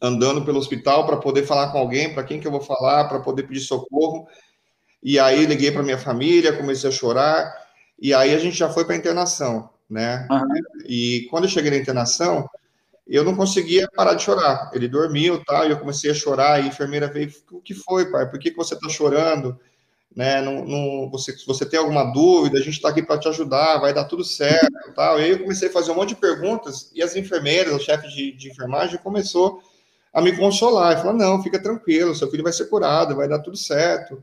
andando 0.00 0.44
pelo 0.44 0.58
hospital 0.58 1.06
para 1.06 1.16
poder 1.16 1.44
falar 1.44 1.72
com 1.72 1.78
alguém, 1.78 2.12
para 2.12 2.24
quem 2.24 2.40
que 2.40 2.46
eu 2.46 2.52
vou 2.52 2.60
falar, 2.60 3.04
para 3.08 3.20
poder 3.20 3.44
pedir 3.44 3.60
socorro. 3.60 4.26
E 5.02 5.18
aí 5.18 5.46
liguei 5.46 5.70
para 5.70 5.82
minha 5.82 5.98
família, 5.98 6.56
comecei 6.56 6.88
a 6.88 6.92
chorar, 6.92 7.52
e 8.00 8.14
aí 8.14 8.34
a 8.34 8.38
gente 8.38 8.56
já 8.56 8.68
foi 8.68 8.84
para 8.84 8.96
internação, 8.96 9.70
né? 9.88 10.26
Uhum. 10.30 10.82
E 10.86 11.26
quando 11.30 11.44
eu 11.44 11.50
cheguei 11.50 11.70
na 11.70 11.76
internação, 11.76 12.48
eu 13.08 13.24
não 13.24 13.34
conseguia 13.34 13.88
parar 13.94 14.14
de 14.14 14.22
chorar. 14.22 14.70
Ele 14.74 14.86
dormiu, 14.86 15.42
tá? 15.44 15.64
E 15.64 15.70
eu 15.70 15.78
comecei 15.78 16.10
a 16.10 16.14
chorar. 16.14 16.60
E 16.60 16.64
a 16.64 16.68
enfermeira 16.68 17.08
veio: 17.08 17.32
O 17.50 17.60
que 17.60 17.74
foi, 17.74 18.10
pai? 18.10 18.28
Por 18.28 18.38
que, 18.38 18.50
que 18.50 18.56
você 18.56 18.74
está 18.74 18.88
chorando? 18.88 19.58
Né? 20.14 20.42
Não, 20.42 20.64
não, 20.64 21.10
você, 21.10 21.36
se 21.36 21.46
você 21.46 21.64
tem 21.64 21.78
alguma 21.78 22.04
dúvida, 22.12 22.58
a 22.58 22.62
gente 22.62 22.74
está 22.74 22.88
aqui 22.88 23.02
para 23.02 23.18
te 23.18 23.28
ajudar, 23.28 23.78
vai 23.78 23.94
dar 23.94 24.04
tudo 24.04 24.24
certo, 24.24 24.92
tal. 24.94 25.18
E 25.18 25.24
aí 25.24 25.30
eu 25.30 25.38
comecei 25.38 25.68
a 25.68 25.72
fazer 25.72 25.90
um 25.90 25.94
monte 25.94 26.10
de 26.10 26.16
perguntas 26.16 26.90
e 26.94 27.02
as 27.02 27.16
enfermeiras, 27.16 27.72
o 27.72 27.78
chefe 27.78 28.08
de, 28.08 28.32
de 28.32 28.50
enfermagem, 28.50 28.98
começou 28.98 29.62
a 30.12 30.20
me 30.20 30.36
consolar. 30.36 30.94
E 30.94 31.00
falou: 31.00 31.12
Não, 31.12 31.42
fica 31.42 31.62
tranquilo, 31.62 32.14
seu 32.14 32.30
filho 32.30 32.42
vai 32.42 32.52
ser 32.52 32.66
curado, 32.66 33.16
vai 33.16 33.28
dar 33.28 33.40
tudo 33.40 33.56
certo. 33.56 34.22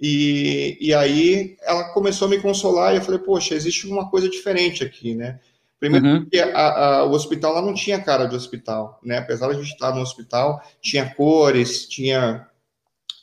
E, 0.00 0.78
e 0.80 0.94
aí 0.94 1.56
ela 1.62 1.92
começou 1.92 2.26
a 2.26 2.30
me 2.30 2.40
consolar 2.40 2.94
e 2.94 2.98
eu 2.98 3.02
falei: 3.02 3.20
Poxa, 3.20 3.54
existe 3.54 3.86
uma 3.86 4.08
coisa 4.08 4.28
diferente 4.28 4.82
aqui, 4.82 5.14
né? 5.14 5.38
Primeiro 5.78 6.06
uhum. 6.06 6.20
porque 6.22 6.38
a, 6.38 6.98
a, 6.98 7.04
o 7.04 7.12
hospital 7.12 7.54
lá 7.54 7.62
não 7.62 7.72
tinha 7.72 8.02
cara 8.02 8.26
de 8.26 8.36
hospital, 8.36 9.00
né? 9.02 9.18
Apesar 9.18 9.48
de 9.48 9.54
a 9.54 9.62
gente 9.62 9.72
estar 9.72 9.94
no 9.94 10.02
hospital, 10.02 10.62
tinha 10.80 11.14
cores, 11.14 11.88
tinha 11.88 12.46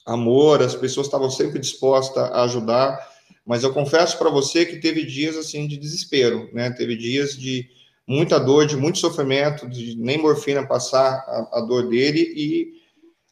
amor, 0.05 0.63
as 0.63 0.73
pessoas 0.73 1.05
estavam 1.05 1.29
sempre 1.29 1.59
dispostas 1.59 2.31
a 2.31 2.43
ajudar, 2.43 2.97
mas 3.45 3.63
eu 3.63 3.73
confesso 3.73 4.17
para 4.17 4.29
você 4.29 4.65
que 4.65 4.77
teve 4.77 5.05
dias 5.05 5.35
assim 5.35 5.67
de 5.67 5.77
desespero, 5.77 6.49
né? 6.51 6.71
Teve 6.71 6.95
dias 6.95 7.37
de 7.37 7.69
muita 8.07 8.39
dor, 8.39 8.65
de 8.65 8.77
muito 8.77 8.99
sofrimento, 8.99 9.67
de 9.67 9.97
nem 9.97 10.17
morfina 10.17 10.65
passar 10.65 11.25
a, 11.27 11.59
a 11.59 11.61
dor 11.61 11.89
dele 11.89 12.33
e 12.35 12.77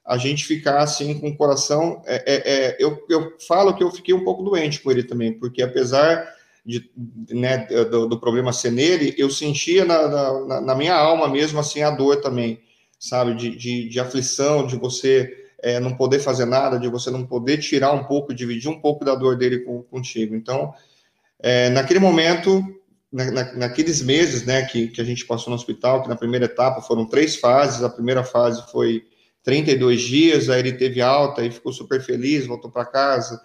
a 0.06 0.18
gente 0.18 0.46
ficar 0.46 0.80
assim 0.80 1.18
com 1.20 1.30
o 1.30 1.38
coração. 1.38 2.04
É, 2.06 2.16
é, 2.16 2.36
é, 2.36 2.78
eu, 2.78 3.04
eu 3.10 3.34
falo 3.48 3.74
que 3.74 3.84
eu 3.84 3.90
fiquei 3.90 4.14
um 4.14 4.24
pouco 4.24 4.44
doente 4.44 4.82
com 4.82 4.92
ele 4.92 5.04
também, 5.04 5.34
porque 5.34 5.64
apesar 5.64 6.28
de, 6.66 6.90
né, 7.30 7.66
do, 7.90 8.08
do, 8.08 8.20
problema 8.20 8.52
ser 8.52 8.72
nele, 8.72 9.16
eu 9.18 9.30
sentia 9.30 9.86
na, 9.86 10.08
na, 10.08 10.62
na, 10.62 10.76
minha 10.76 10.96
alma 10.96 11.28
mesmo 11.28 11.60
assim 11.60 11.82
a 11.84 11.92
dor 11.92 12.22
também, 12.22 12.60
sabe, 13.00 13.36
de, 13.36 13.56
de, 13.56 13.88
de 13.88 14.00
aflição, 14.00 14.66
de 14.66 14.76
você 14.76 15.32
é, 15.60 15.80
não 15.80 15.96
poder 15.96 16.20
fazer 16.20 16.46
nada, 16.46 16.80
de 16.80 16.88
você 16.88 17.12
não 17.12 17.26
poder 17.26 17.60
tirar 17.60 17.92
um 17.92 18.04
pouco, 18.04 18.34
dividir 18.34 18.70
um 18.70 18.80
pouco 18.80 19.06
da 19.06 19.16
dor 19.16 19.38
dele 19.38 19.60
com, 19.60 19.84
contigo. 19.84 20.36
Então, 20.36 20.74
é, 21.40 21.70
naquele 21.70 22.00
momento, 22.00 22.64
na, 23.16 23.54
naqueles 23.54 24.02
meses, 24.02 24.46
né, 24.46 24.64
que, 24.66 24.90
que 24.90 25.02
a 25.02 25.04
gente 25.04 25.26
passou 25.26 25.50
no 25.50 25.56
hospital, 25.56 26.04
que 26.04 26.10
na 26.10 26.16
primeira 26.16 26.46
etapa 26.46 26.82
foram 26.82 27.06
três 27.06 27.36
fases, 27.36 27.84
a 27.84 27.90
primeira 27.90 28.24
fase 28.24 28.64
foi 28.72 29.06
32 29.44 30.02
dias, 30.02 30.50
aí 30.50 30.60
ele 30.60 30.74
teve 30.74 31.02
alta 31.02 31.44
e 31.46 31.52
ficou 31.52 31.72
super 31.72 32.02
feliz, 32.02 32.46
voltou 32.46 32.70
para 32.70 32.86
casa, 32.86 33.40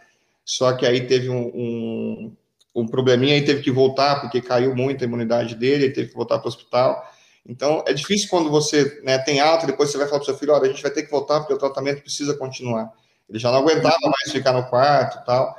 só 0.45 0.73
que 0.73 0.85
aí 0.87 1.07
teve 1.07 1.29
um, 1.29 1.51
um 1.55 2.37
um 2.75 2.87
probleminha 2.87 3.37
e 3.37 3.45
teve 3.45 3.63
que 3.63 3.71
voltar 3.71 4.21
porque 4.21 4.41
caiu 4.41 4.75
muito 4.75 5.03
a 5.03 5.07
imunidade 5.07 5.55
dele, 5.55 5.85
ele 5.85 5.93
teve 5.93 6.09
que 6.09 6.15
voltar 6.15 6.39
para 6.39 6.47
o 6.47 6.49
hospital. 6.49 7.05
Então, 7.47 7.83
é 7.87 7.93
difícil 7.93 8.29
quando 8.29 8.51
você 8.51 9.01
né, 9.03 9.19
tem 9.19 9.41
alta, 9.41 9.67
depois 9.67 9.91
você 9.91 9.99
vai 9.99 10.07
falar 10.07 10.21
para 10.21 10.25
o 10.25 10.27
seu 10.27 10.39
filho, 10.39 10.53
olha, 10.53 10.65
a 10.65 10.73
gente 10.73 10.83
vai 10.83 10.91
ter 10.91 11.03
que 11.03 11.11
voltar 11.11 11.41
porque 11.41 11.55
o 11.55 11.59
tratamento 11.59 12.03
precisa 12.03 12.37
continuar. 12.37 12.93
Ele 13.29 13.39
já 13.39 13.51
não 13.51 13.59
aguentava 13.59 13.99
mais 14.05 14.33
ficar 14.33 14.53
no 14.53 14.65
quarto 14.69 15.25
tal. 15.25 15.57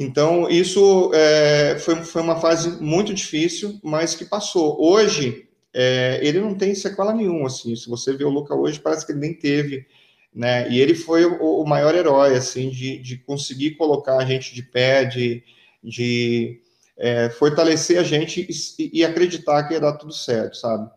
Então, 0.00 0.48
isso 0.48 1.12
é, 1.12 1.78
foi, 1.78 1.96
foi 2.02 2.22
uma 2.22 2.40
fase 2.40 2.82
muito 2.82 3.12
difícil, 3.12 3.78
mas 3.82 4.14
que 4.14 4.24
passou. 4.24 4.80
Hoje, 4.80 5.46
é, 5.74 6.18
ele 6.22 6.40
não 6.40 6.54
tem 6.54 6.74
sequela 6.74 7.12
nenhuma, 7.12 7.48
assim. 7.48 7.76
Se 7.76 7.88
você 7.88 8.16
vê 8.16 8.24
o 8.24 8.30
Luca 8.30 8.54
hoje, 8.54 8.80
parece 8.80 9.04
que 9.04 9.12
ele 9.12 9.20
nem 9.20 9.34
teve, 9.34 9.86
né? 10.34 10.70
E 10.70 10.80
ele 10.80 10.94
foi 10.94 11.26
o, 11.26 11.60
o 11.60 11.68
maior 11.68 11.94
herói, 11.94 12.34
assim, 12.34 12.70
de, 12.70 12.98
de 12.98 13.18
conseguir 13.18 13.72
colocar 13.72 14.16
a 14.16 14.24
gente 14.24 14.54
de 14.54 14.62
pé, 14.62 15.04
de 15.04 15.44
de 15.82 16.60
é, 16.96 17.30
fortalecer 17.30 17.98
a 17.98 18.02
gente 18.02 18.46
e, 18.78 19.00
e, 19.00 19.04
acreditar 19.04 19.66
que 19.66 19.74
ia 19.74 19.80
dar 19.80 19.94
tudo 19.94 20.12
certo, 20.12 20.56
sabe? 20.56 20.90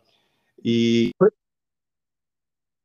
E 0.64 1.12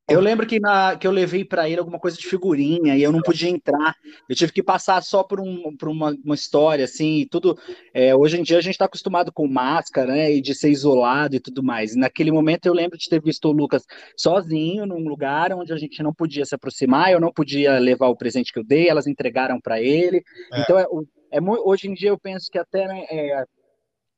eu 0.08 0.20
lembro 0.20 0.46
que, 0.46 0.58
na, 0.58 0.96
que 0.96 1.06
eu 1.06 1.10
levei 1.10 1.44
para 1.44 1.68
ele 1.68 1.78
alguma 1.78 1.98
coisa 1.98 2.16
de 2.16 2.26
figurinha 2.26 2.96
e 2.96 3.02
eu 3.02 3.12
não 3.12 3.20
podia 3.20 3.50
entrar. 3.50 3.94
Eu 4.28 4.34
tive 4.34 4.52
que 4.52 4.62
passar 4.62 5.02
só 5.02 5.22
por, 5.22 5.38
um, 5.38 5.76
por 5.76 5.88
uma, 5.88 6.16
uma 6.24 6.34
história, 6.34 6.84
assim, 6.84 7.26
tudo. 7.30 7.58
É, 7.92 8.14
hoje 8.16 8.38
em 8.38 8.42
dia 8.42 8.58
a 8.58 8.60
gente 8.62 8.72
está 8.72 8.86
acostumado 8.86 9.30
com 9.30 9.46
máscara, 9.46 10.12
né? 10.12 10.32
E 10.32 10.40
de 10.40 10.54
ser 10.54 10.70
isolado 10.70 11.36
e 11.36 11.40
tudo 11.40 11.62
mais. 11.62 11.94
E 11.94 11.98
naquele 11.98 12.32
momento 12.32 12.66
eu 12.66 12.72
lembro 12.72 12.96
de 12.96 13.08
ter 13.08 13.20
visto 13.20 13.48
o 13.48 13.52
Lucas 13.52 13.84
sozinho 14.16 14.86
num 14.86 15.06
lugar 15.06 15.52
onde 15.52 15.72
a 15.72 15.76
gente 15.76 16.02
não 16.02 16.14
podia 16.14 16.44
se 16.44 16.54
aproximar, 16.54 17.12
eu 17.12 17.20
não 17.20 17.32
podia 17.32 17.78
levar 17.78 18.08
o 18.08 18.16
presente 18.16 18.52
que 18.52 18.58
eu 18.58 18.64
dei, 18.64 18.88
elas 18.88 19.06
entregaram 19.06 19.60
para 19.60 19.80
ele. 19.80 20.22
É. 20.52 20.62
Então, 20.62 20.78
é, 20.78 20.86
é, 21.32 21.40
hoje 21.40 21.88
em 21.88 21.94
dia 21.94 22.08
eu 22.08 22.18
penso 22.18 22.50
que 22.50 22.58
até 22.58 22.86
né, 22.88 23.04
é, 23.10 23.44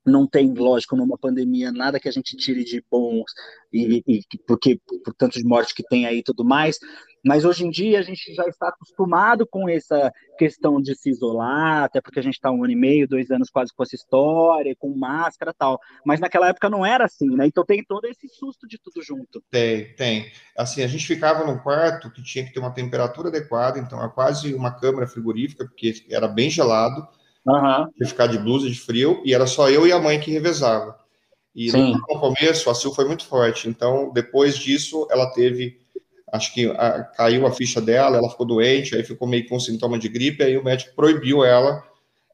não 0.04 0.26
tem, 0.26 0.52
lógico, 0.52 0.97
numa 0.97 1.19
pandemia, 1.19 1.71
nada 1.71 2.00
que 2.00 2.09
a 2.09 2.12
gente 2.12 2.37
tire 2.37 2.64
de 2.64 2.83
bons, 2.90 3.30
e, 3.73 4.02
e, 4.07 4.21
porque 4.47 4.80
por 5.04 5.14
tanto 5.14 5.38
de 5.38 5.45
morte 5.45 5.75
que 5.75 5.83
tem 5.83 6.07
aí 6.07 6.19
e 6.19 6.23
tudo 6.23 6.45
mais, 6.45 6.78
mas 7.25 7.45
hoje 7.45 7.66
em 7.66 7.71
dia 7.71 7.99
a 7.99 8.02
gente 8.02 8.35
já 8.35 8.45
está 8.45 8.69
acostumado 8.69 9.47
com 9.47 9.69
essa 9.69 10.11
questão 10.38 10.80
de 10.80 10.95
se 10.95 11.11
isolar, 11.11 11.85
até 11.85 12.00
porque 12.00 12.19
a 12.19 12.23
gente 12.23 12.35
está 12.35 12.50
um 12.50 12.64
ano 12.64 12.73
e 12.73 12.76
meio, 12.76 13.07
dois 13.07 13.30
anos 13.30 13.50
quase 13.50 13.75
com 13.75 13.83
essa 13.83 13.95
história, 13.95 14.75
com 14.78 14.97
máscara 14.97 15.52
tal. 15.52 15.78
Mas 16.04 16.19
naquela 16.19 16.49
época 16.49 16.71
não 16.71 16.85
era 16.85 17.04
assim, 17.04 17.28
né? 17.37 17.47
Então 17.47 17.64
tem 17.64 17.85
todo 17.85 18.07
esse 18.07 18.26
susto 18.28 18.66
de 18.66 18.78
tudo 18.78 19.02
junto. 19.02 19.42
Tem, 19.50 19.95
tem. 19.97 20.33
Assim, 20.57 20.83
a 20.83 20.87
gente 20.87 21.07
ficava 21.07 21.45
num 21.45 21.59
quarto 21.59 22.11
que 22.11 22.23
tinha 22.23 22.45
que 22.45 22.52
ter 22.52 22.61
uma 22.61 22.73
temperatura 22.73 23.28
adequada, 23.28 23.78
então 23.78 23.99
era 23.99 24.09
quase 24.09 24.54
uma 24.54 24.71
câmara 24.71 25.07
frigorífica, 25.07 25.66
porque 25.66 25.92
era 26.09 26.26
bem 26.26 26.49
gelado 26.49 27.07
Uhum. 27.47 28.06
ficar 28.06 28.26
de 28.26 28.38
blusa 28.38 28.68
de 28.68 28.78
frio, 28.78 29.23
e 29.25 29.32
era 29.35 29.47
só 29.47 29.70
eu 29.70 29.87
e 29.87 29.92
a 29.92 29.99
mãe 29.99 30.20
que 30.20 30.30
revezava. 30.30 30.99
E 31.54 31.70
Sim. 31.70 31.92
no 31.92 32.20
começo 32.20 32.70
a 32.70 32.75
Sil 32.76 32.94
foi 32.94 33.06
muito 33.06 33.25
forte, 33.25 33.68
então 33.68 34.12
depois 34.12 34.56
disso 34.56 35.06
ela 35.11 35.26
teve, 35.32 35.80
acho 36.32 36.52
que 36.54 36.66
a, 36.70 37.02
caiu 37.02 37.47
a 37.47 37.52
ficha 37.52 37.80
dela, 37.80 38.18
ela 38.18 38.30
ficou 38.30 38.47
doente, 38.47 38.94
aí 38.94 39.02
ficou 39.02 39.26
meio 39.26 39.49
com 39.49 39.59
sintoma 39.59 39.99
de 39.99 40.09
gripe, 40.09 40.42
aí 40.42 40.56
o 40.56 40.64
médico 40.64 40.94
proibiu 40.94 41.44
ela 41.44 41.82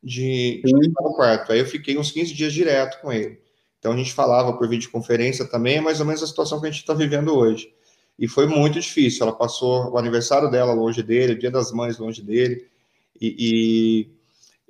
de, 0.02 0.60
de 0.62 0.84
ficar 0.84 1.02
no 1.02 1.14
quarto. 1.14 1.52
Aí 1.52 1.60
eu 1.60 1.66
fiquei 1.66 1.96
uns 1.96 2.10
15 2.10 2.34
dias 2.34 2.52
direto 2.52 3.00
com 3.00 3.12
ele. 3.12 3.40
Então 3.78 3.92
a 3.92 3.96
gente 3.96 4.12
falava 4.12 4.52
por 4.52 4.68
videoconferência 4.68 5.44
também, 5.46 5.76
é 5.76 5.80
mais 5.80 6.00
ou 6.00 6.06
menos 6.06 6.22
a 6.22 6.26
situação 6.26 6.60
que 6.60 6.66
a 6.66 6.70
gente 6.70 6.80
está 6.80 6.92
vivendo 6.92 7.34
hoje. 7.34 7.72
E 8.18 8.26
foi 8.26 8.46
muito 8.46 8.80
difícil. 8.80 9.26
Ela 9.26 9.36
passou 9.36 9.92
o 9.92 9.98
aniversário 9.98 10.50
dela 10.50 10.72
longe 10.72 11.02
dele, 11.02 11.34
o 11.34 11.38
dia 11.38 11.50
das 11.50 11.70
mães 11.72 11.98
longe 11.98 12.22
dele, 12.22 12.66
e, 13.20 13.36
e 13.38 14.15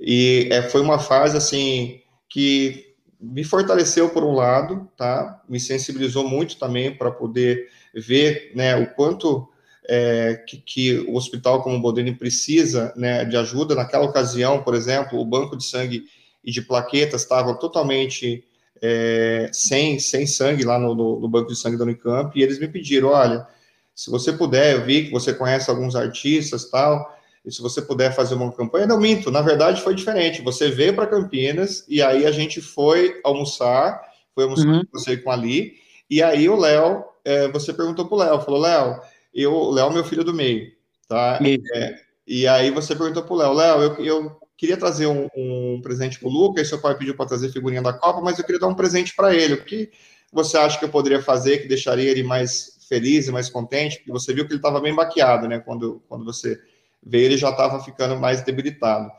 é, 0.00 0.62
foi 0.62 0.81
uma 0.81 0.99
fase 0.99 1.37
assim 1.37 2.00
que 2.29 2.95
me 3.21 3.45
fortaleceu 3.45 4.11
por 4.11 4.23
um 4.23 4.33
lado, 4.33 4.88
tá? 4.97 5.43
Me 5.49 5.59
sensibilizou 5.59 6.29
muito 6.29 6.59
também 6.59 6.95
para 6.95 7.11
poder 7.11 7.69
ver, 7.95 8.53
né, 8.55 8.76
o 8.76 8.87
quanto 8.95 9.49
é, 9.88 10.43
que, 10.47 10.59
que, 10.59 10.99
o 11.00 11.15
hospital 11.15 11.62
como 11.62 11.76
o 11.76 11.81
Bodini 11.81 12.15
precisa, 12.15 12.93
né, 12.97 13.25
de 13.25 13.37
ajuda. 13.37 13.75
Naquela 13.75 14.05
ocasião, 14.05 14.62
por 14.62 14.75
exemplo, 14.75 15.19
o 15.19 15.25
banco 15.25 15.57
de 15.57 15.65
sangue 15.65 16.05
e 16.45 16.50
de 16.50 16.61
plaquetas 16.61 17.23
estavam 17.23 17.59
totalmente 17.59 18.45
é, 18.83 19.49
sem, 19.53 19.99
sem 19.99 20.26
sangue 20.26 20.65
lá 20.65 20.79
no, 20.79 20.95
no, 20.95 21.21
no, 21.21 21.29
banco 21.29 21.49
de 21.49 21.57
sangue 21.57 21.79
da 21.79 21.85
Unicamp, 21.85 22.38
e 22.38 22.43
eles 22.43 22.59
me 22.59 22.69
pediram, 22.69 23.09
olha, 23.09 23.47
se 23.95 24.11
você 24.11 24.33
puder, 24.33 24.75
eu 24.75 24.85
vi 24.85 25.07
que 25.07 25.11
você 25.11 25.33
conhece 25.33 25.71
alguns 25.71 25.97
artistas, 25.97 26.69
tal, 26.69 27.15
e 27.47 27.53
se 27.53 27.62
você 27.62 27.81
puder 27.81 28.12
fazer 28.12 28.35
uma 28.35 28.53
campanha, 28.53 28.88
não 28.88 28.99
minto, 28.99 29.31
na 29.31 29.41
verdade 29.41 29.81
foi 29.81 29.95
diferente. 29.95 30.43
Você 30.43 30.69
veio 30.69 30.95
para 30.95 31.07
Campinas 31.07 31.85
e 31.88 32.03
aí 32.03 32.26
a 32.26 32.33
gente 32.33 32.61
foi 32.61 33.21
almoçar, 33.23 34.03
foi 34.35 34.45
almoçar 34.45 34.67
uhum. 34.67 34.85
com 34.85 34.99
você 34.99 35.12
e 35.12 35.17
com 35.19 35.31
a 35.31 35.35
Ali, 35.35 35.75
e 36.11 36.21
aí 36.21 36.49
o 36.49 36.57
Léo, 36.57 37.05
é, 37.25 37.47
você 37.49 37.73
perguntou 37.73 38.07
pro 38.07 38.17
Léo, 38.17 38.41
falou, 38.41 38.61
Léo, 38.61 39.00
eu, 39.33 39.71
Léo 39.71 39.91
é 39.91 39.95
meu 39.95 40.05
filho 40.05 40.25
do 40.25 40.35
meio, 40.35 40.73
tá? 41.09 41.38
É, 41.73 41.95
e 42.26 42.49
aí 42.49 42.71
você 42.73 42.97
perguntou 42.97 43.23
pro 43.23 43.37
Léo, 43.37 43.53
Léo, 43.53 43.81
eu, 43.81 44.05
eu 44.05 44.41
queria 44.57 44.76
trazer 44.76 45.07
um, 45.07 45.29
um 45.37 45.81
presente 45.81 46.19
pro 46.19 46.29
Lucas, 46.29 46.69
seu 46.69 46.81
pai 46.81 46.97
pediu 46.99 47.15
para 47.15 47.26
trazer 47.26 47.53
figurinha 47.53 47.83
da 47.83 47.93
Copa, 47.93 48.21
mas 48.21 48.38
eu 48.38 48.45
queria 48.45 48.61
dar 48.61 48.67
um 48.67 48.75
presente 48.75 49.15
para 49.15 49.33
ele. 49.33 49.55
O 49.55 49.65
que 49.65 49.91
você 50.33 50.57
acha 50.57 50.79
que 50.79 50.85
eu 50.85 50.88
poderia 50.88 51.23
fazer 51.23 51.59
que 51.59 51.69
deixaria 51.69 52.11
ele 52.11 52.25
mais 52.25 52.76
feliz 52.88 53.29
e 53.29 53.33
mais 53.33 53.49
contente? 53.49 53.99
Porque 53.99 54.11
você 54.11 54.35
viu 54.35 54.45
que 54.47 54.53
ele 54.53 54.59
estava 54.59 54.81
bem 54.81 54.95
baqueado, 54.95 55.47
né, 55.47 55.61
quando, 55.61 56.03
quando 56.09 56.25
você 56.25 56.59
veio, 57.06 57.26
ele 57.26 57.36
já 57.36 57.50
estava 57.50 57.82
ficando 57.82 58.16
mais 58.16 58.42
debilitado. 58.42 59.10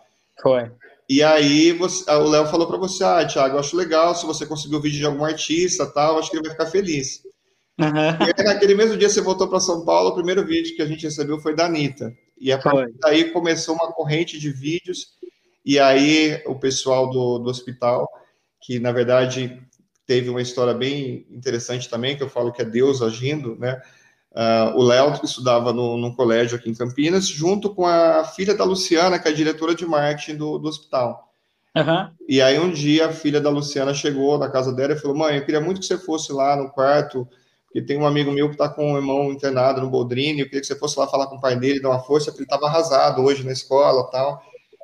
Foi. 0.42 0.70
E 1.10 1.24
aí 1.24 1.72
você, 1.72 2.10
o 2.12 2.28
Léo 2.28 2.46
falou 2.48 2.68
para 2.68 2.78
você, 2.78 3.04
ah, 3.04 3.26
Thiago, 3.26 3.58
acho 3.58 3.78
legal 3.78 4.14
se 4.14 4.26
você 4.26 4.46
conseguir 4.46 4.76
o 4.76 4.82
vídeo 4.82 5.00
de 5.00 5.06
algum 5.06 5.24
artista, 5.24 5.86
tal, 5.86 6.20
acho 6.20 6.30
que 6.30 6.36
ele 6.36 6.44
vai 6.44 6.52
ficar 6.52 6.66
feliz. 6.66 7.24
Uhum. 7.80 7.88
E 8.28 8.34
aí, 8.38 8.44
naquele 8.44 8.76
mesmo 8.76 8.98
dia 8.98 9.08
você 9.08 9.22
voltou 9.22 9.48
para 9.48 9.60
São 9.60 9.86
Paulo, 9.86 10.10
o 10.10 10.16
primeiro 10.16 10.46
vídeo 10.46 10.76
que 10.76 10.82
a 10.82 10.86
gente 10.86 11.06
recebeu 11.06 11.40
foi 11.40 11.56
da 11.56 11.66
Anitta. 11.66 12.14
E 12.38 12.52
a 12.52 12.58
partir 12.58 12.94
daí 13.00 13.32
começou 13.32 13.76
uma 13.76 13.92
corrente 13.94 14.38
de 14.38 14.52
vídeos, 14.52 15.18
e 15.66 15.80
aí 15.80 16.44
o 16.46 16.56
pessoal 16.56 17.10
do, 17.10 17.40
do 17.40 17.50
hospital, 17.50 18.08
que 18.62 18.80
na 18.80 18.92
verdade 18.92 19.62
teve 20.06 20.30
uma 20.30 20.42
história 20.42 20.74
bem 20.74 21.26
interessante 21.30 21.90
também, 21.90 22.18
que 22.18 22.24
eu 22.24 22.30
falo 22.30 22.52
que 22.52 22.62
é 22.62 22.66
Deus 22.66 23.02
agindo, 23.02 23.56
né? 23.58 23.82
Uh, 24.38 24.78
o 24.78 24.84
Léo, 24.84 25.20
que 25.20 25.26
estudava 25.26 25.74
no, 25.74 25.98
num 25.98 26.14
colégio 26.14 26.60
aqui 26.60 26.70
em 26.70 26.76
Campinas, 26.76 27.28
junto 27.28 27.74
com 27.74 27.88
a 27.88 28.24
filha 28.24 28.54
da 28.54 28.64
Luciana, 28.64 29.18
que 29.18 29.28
é 29.28 29.32
a 29.32 29.34
diretora 29.34 29.74
de 29.74 29.84
marketing 29.84 30.38
do, 30.38 30.60
do 30.60 30.68
hospital. 30.68 31.34
Uhum. 31.76 32.12
E 32.30 32.40
aí, 32.40 32.60
um 32.60 32.72
dia, 32.72 33.08
a 33.08 33.12
filha 33.12 33.42
da 33.42 33.50
Luciana 33.50 33.96
chegou 33.96 34.38
na 34.38 34.48
casa 34.48 34.72
dela 34.72 34.94
e 34.94 35.00
falou: 35.00 35.18
Mãe, 35.18 35.38
eu 35.38 35.44
queria 35.44 35.60
muito 35.60 35.80
que 35.80 35.88
você 35.88 35.98
fosse 35.98 36.32
lá 36.32 36.56
no 36.56 36.70
quarto, 36.70 37.28
porque 37.66 37.82
tem 37.82 37.98
um 37.98 38.06
amigo 38.06 38.32
meu 38.32 38.48
que 38.48 38.54
está 38.54 38.70
com 38.70 38.94
um 38.94 38.96
irmão 38.96 39.32
internado 39.32 39.82
no 39.82 39.90
Boldrini, 39.90 40.42
eu 40.42 40.46
queria 40.46 40.62
que 40.62 40.68
você 40.68 40.78
fosse 40.78 41.00
lá 41.00 41.08
falar 41.08 41.26
com 41.26 41.38
o 41.38 41.42
pai 41.42 41.56
dele, 41.56 41.82
dar 41.82 41.90
uma 41.90 42.04
força, 42.04 42.26
porque 42.26 42.44
ele 42.44 42.46
estava 42.46 42.68
arrasado 42.68 43.24
hoje 43.24 43.44
na 43.44 43.52
escola 43.52 44.08
tal. 44.12 44.40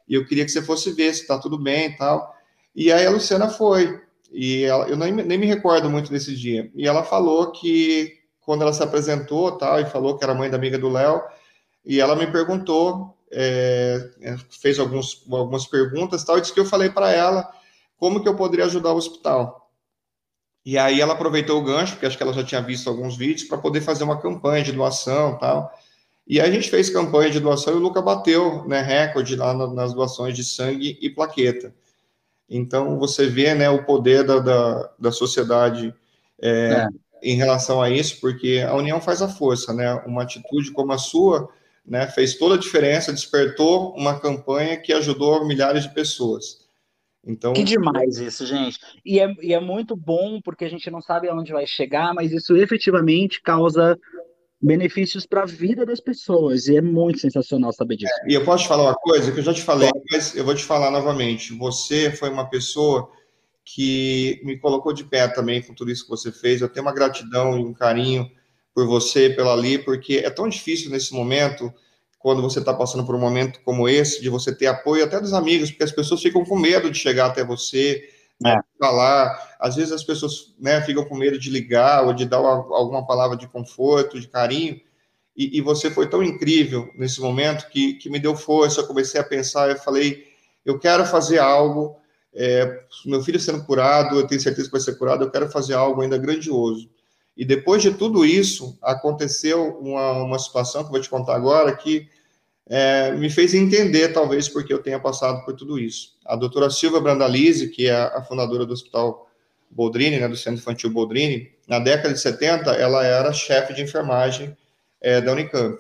E 0.10 0.16
eu 0.16 0.26
queria 0.26 0.46
que 0.46 0.52
você 0.52 0.64
fosse 0.64 0.92
ver 0.94 1.14
se 1.14 1.22
está 1.22 1.38
tudo 1.38 1.60
bem 1.60 1.90
e 1.90 1.96
tal. 1.96 2.34
E 2.76 2.92
aí 2.92 3.06
a 3.06 3.12
Luciana 3.12 3.50
foi. 3.50 4.02
E 4.32 4.64
ela, 4.64 4.88
eu 4.88 4.98
nem, 4.98 5.12
nem 5.12 5.38
me 5.38 5.46
recordo 5.46 5.92
muito 5.92 6.10
desse 6.10 6.36
dia. 6.36 6.72
E 6.76 6.88
ela 6.88 7.04
falou 7.04 7.52
que 7.52 8.23
quando 8.46 8.62
ela 8.62 8.74
se 8.74 8.84
apresentou 8.84 9.52
tal, 9.58 9.80
e 9.80 9.86
falou 9.86 10.18
que 10.18 10.24
era 10.24 10.34
mãe 10.34 10.50
da 10.50 10.58
amiga 10.58 10.78
do 10.78 10.90
Léo, 10.90 11.22
e 11.86 12.00
ela 12.00 12.16
me 12.16 12.28
perguntou, 12.28 13.18
é, 13.32 14.10
é, 14.22 14.38
fez 14.62 14.80
alguns, 14.80 15.26
algumas 15.32 15.66
perguntas 15.66 16.24
tal, 16.24 16.38
e 16.38 16.42
disse 16.42 16.54
que 16.54 16.60
eu 16.60 16.66
falei 16.66 16.90
para 16.90 17.12
ela 17.12 17.50
como 17.98 18.22
que 18.22 18.28
eu 18.28 18.36
poderia 18.36 18.66
ajudar 18.66 18.92
o 18.92 18.98
hospital. 18.98 19.72
E 20.66 20.78
aí 20.78 21.02
ela 21.02 21.14
aproveitou 21.14 21.60
o 21.60 21.64
gancho, 21.64 21.94
porque 21.94 22.06
acho 22.06 22.18
que 22.18 22.24
ela 22.24 22.34
já 22.34 22.44
tinha 22.44 22.62
visto 22.62 22.90
alguns 22.90 23.18
vídeos, 23.18 23.48
para 23.48 23.58
poder 23.58 23.82
fazer 23.82 24.04
uma 24.04 24.20
campanha 24.20 24.64
de 24.64 24.72
doação 24.72 25.38
tal. 25.38 25.72
E 26.26 26.40
a 26.40 26.50
gente 26.50 26.70
fez 26.70 26.90
campanha 26.90 27.30
de 27.30 27.40
doação 27.40 27.74
e 27.74 27.78
o 27.78 27.80
Luca 27.80 28.02
bateu 28.02 28.66
né, 28.66 28.82
recorde 28.82 29.36
lá 29.36 29.54
nas 29.54 29.94
doações 29.94 30.36
de 30.36 30.44
sangue 30.44 30.98
e 31.02 31.10
plaqueta. 31.10 31.74
Então 32.50 32.98
você 32.98 33.28
vê 33.28 33.54
né, 33.54 33.70
o 33.70 33.84
poder 33.84 34.24
da, 34.24 34.40
da, 34.40 34.90
da 34.98 35.12
sociedade 35.12 35.94
é, 36.42 36.50
é 36.50 36.88
em 37.24 37.36
relação 37.36 37.82
a 37.82 37.90
isso, 37.90 38.20
porque 38.20 38.64
a 38.68 38.76
união 38.76 39.00
faz 39.00 39.22
a 39.22 39.30
força, 39.30 39.74
né? 39.74 39.94
Uma 40.06 40.24
atitude 40.24 40.72
como 40.72 40.92
a 40.92 40.98
sua, 40.98 41.50
né, 41.86 42.08
fez 42.08 42.36
toda 42.36 42.56
a 42.56 42.60
diferença, 42.60 43.14
despertou 43.14 43.94
uma 43.96 44.20
campanha 44.20 44.78
que 44.78 44.94
ajudou 44.94 45.46
milhares 45.46 45.84
de 45.84 45.94
pessoas. 45.94 46.64
Então, 47.26 47.54
que 47.54 47.64
demais 47.64 48.18
isso, 48.18 48.46
gente. 48.46 48.78
E 49.06 49.20
é, 49.20 49.34
e 49.42 49.54
é 49.54 49.60
muito 49.60 49.96
bom 49.96 50.42
porque 50.44 50.66
a 50.66 50.70
gente 50.70 50.92
não 50.92 51.02
sabe 51.02 51.30
aonde 51.30 51.54
vai 51.54 51.66
chegar, 51.66 52.14
mas 52.14 52.34
isso 52.34 52.56
efetivamente 52.58 53.42
causa 53.42 53.98
benefícios 54.62 55.26
para 55.26 55.44
a 55.44 55.46
vida 55.46 55.86
das 55.86 56.02
pessoas. 56.02 56.68
E 56.68 56.76
é 56.76 56.82
muito 56.82 57.20
sensacional 57.20 57.72
saber 57.72 57.96
disso. 57.96 58.14
É, 58.24 58.32
e 58.32 58.34
eu 58.34 58.44
posso 58.44 58.64
te 58.64 58.68
falar 58.68 58.84
uma 58.84 58.96
coisa 58.96 59.32
que 59.32 59.40
eu 59.40 59.44
já 59.44 59.54
te 59.54 59.62
falei, 59.62 59.90
mas 60.12 60.36
eu 60.36 60.44
vou 60.44 60.54
te 60.54 60.64
falar 60.64 60.92
novamente. 60.92 61.54
Você 61.54 62.12
foi 62.12 62.30
uma 62.30 62.50
pessoa 62.50 63.10
que 63.66 64.42
me 64.44 64.58
colocou 64.58 64.94
de 64.94 65.04
pé 65.04 65.28
também 65.28 65.62
com 65.62 65.74
tudo 65.74 65.92
isso 65.92 66.04
que 66.04 66.10
você 66.10 66.32
fez. 66.32 66.62
Eu 66.62 66.70
tenho 66.70 66.86
uma 66.86 66.94
gratidão 66.94 67.58
e 67.58 67.64
um 67.64 67.74
carinho 67.74 68.30
por 68.74 68.86
você, 68.88 69.30
pela 69.30 69.54
Ali, 69.54 69.78
porque 69.78 70.18
é 70.18 70.30
tão 70.30 70.50
difícil 70.50 70.90
nesse 70.90 71.14
momento, 71.14 71.72
quando 72.20 72.42
você 72.42 72.60
está 72.60 72.74
passando 72.74 73.06
por 73.06 73.16
um 73.16 73.20
momento 73.20 73.62
como 73.64 73.88
esse, 73.88 74.22
de 74.22 74.30
você 74.30 74.54
ter 74.54 74.68
apoio 74.68 75.04
até 75.04 75.20
dos 75.20 75.34
amigos, 75.34 75.70
porque 75.70 75.84
as 75.84 75.92
pessoas 75.92 76.22
ficam 76.22 76.44
com 76.44 76.58
medo 76.58 76.90
de 76.90 76.98
chegar 76.98 77.28
até 77.28 77.44
você, 77.44 78.04
né, 78.42 78.56
é. 78.58 78.84
falar. 78.84 79.56
Às 79.60 79.76
vezes 79.76 79.92
as 79.92 80.04
pessoas 80.04 80.54
né, 80.60 80.82
ficam 80.82 81.06
com 81.06 81.16
medo 81.16 81.40
de 81.40 81.50
ligar 81.50 82.06
ou 82.06 82.14
de 82.14 82.26
dar 82.26 82.42
uma, 82.42 82.76
alguma 82.76 83.06
palavra 83.06 83.38
de 83.38 83.48
conforto, 83.48 84.20
de 84.20 84.28
carinho. 84.28 84.80
E, 85.36 85.58
e, 85.58 85.62
você 85.62 85.90
foi 85.90 86.08
tão 86.08 86.22
incrível 86.22 86.92
nesse 86.96 87.20
momento 87.20 87.68
que, 87.70 87.96
que 87.96 88.10
me 88.10 88.20
deu 88.20 88.36
força. 88.36 88.82
Eu 88.82 88.88
comecei 88.88 89.20
a 89.20 89.24
pensar, 89.24 89.70
eu 89.70 89.78
falei, 89.78 90.26
eu 90.64 90.78
quero 90.78 91.06
fazer 91.06 91.40
algo 91.40 91.96
é, 92.36 92.84
meu 93.06 93.22
filho 93.22 93.40
sendo 93.40 93.64
curado, 93.64 94.20
eu 94.20 94.28
tenho 94.28 94.42
certeza 94.42 94.68
que 94.68 94.72
vai 94.72 94.82
ser 94.82 94.98
curado, 94.98 95.24
eu 95.24 95.32
quero 95.32 95.50
fazer 95.50 95.74
algo 95.74 96.02
ainda 96.02 96.18
grandioso. 96.18 96.90
E 97.36 97.44
depois 97.44 97.82
de 97.82 97.92
tudo 97.92 98.26
isso, 98.26 98.78
aconteceu 98.82 99.78
uma, 99.80 100.24
uma 100.24 100.40
situação 100.40 100.82
que 100.82 100.88
eu 100.88 100.92
vou 100.92 101.02
te 101.02 101.10
contar 101.10 101.36
agora, 101.36 101.76
que 101.76 102.08
é, 102.68 103.12
me 103.12 103.30
fez 103.30 103.54
entender, 103.54 104.14
talvez, 104.14 104.48
porque 104.48 104.74
eu 104.74 104.82
tenha 104.82 105.00
passado 105.00 105.44
por 105.44 105.56
tudo 105.56 105.80
isso. 105.80 106.18
A 106.26 106.36
doutora 106.36 106.70
Silvia 106.70 107.02
Brandalize, 107.02 107.70
que 107.70 107.88
é 107.88 107.96
a 107.96 108.24
fundadora 108.24 108.66
do 108.66 108.74
Hospital 108.74 109.28
Boldrini, 109.70 110.20
né, 110.20 110.28
do 110.28 110.38
Centro 110.38 110.60
Infantil 110.60 110.92
Boldrini, 110.92 111.52
na 111.68 111.80
década 111.80 112.14
de 112.14 112.20
70, 112.20 112.72
ela 112.72 113.04
era 113.04 113.34
chefe 113.34 113.74
de 113.74 113.82
enfermagem 113.82 114.56
é, 115.02 115.20
da 115.20 115.32
Unicamp. 115.32 115.78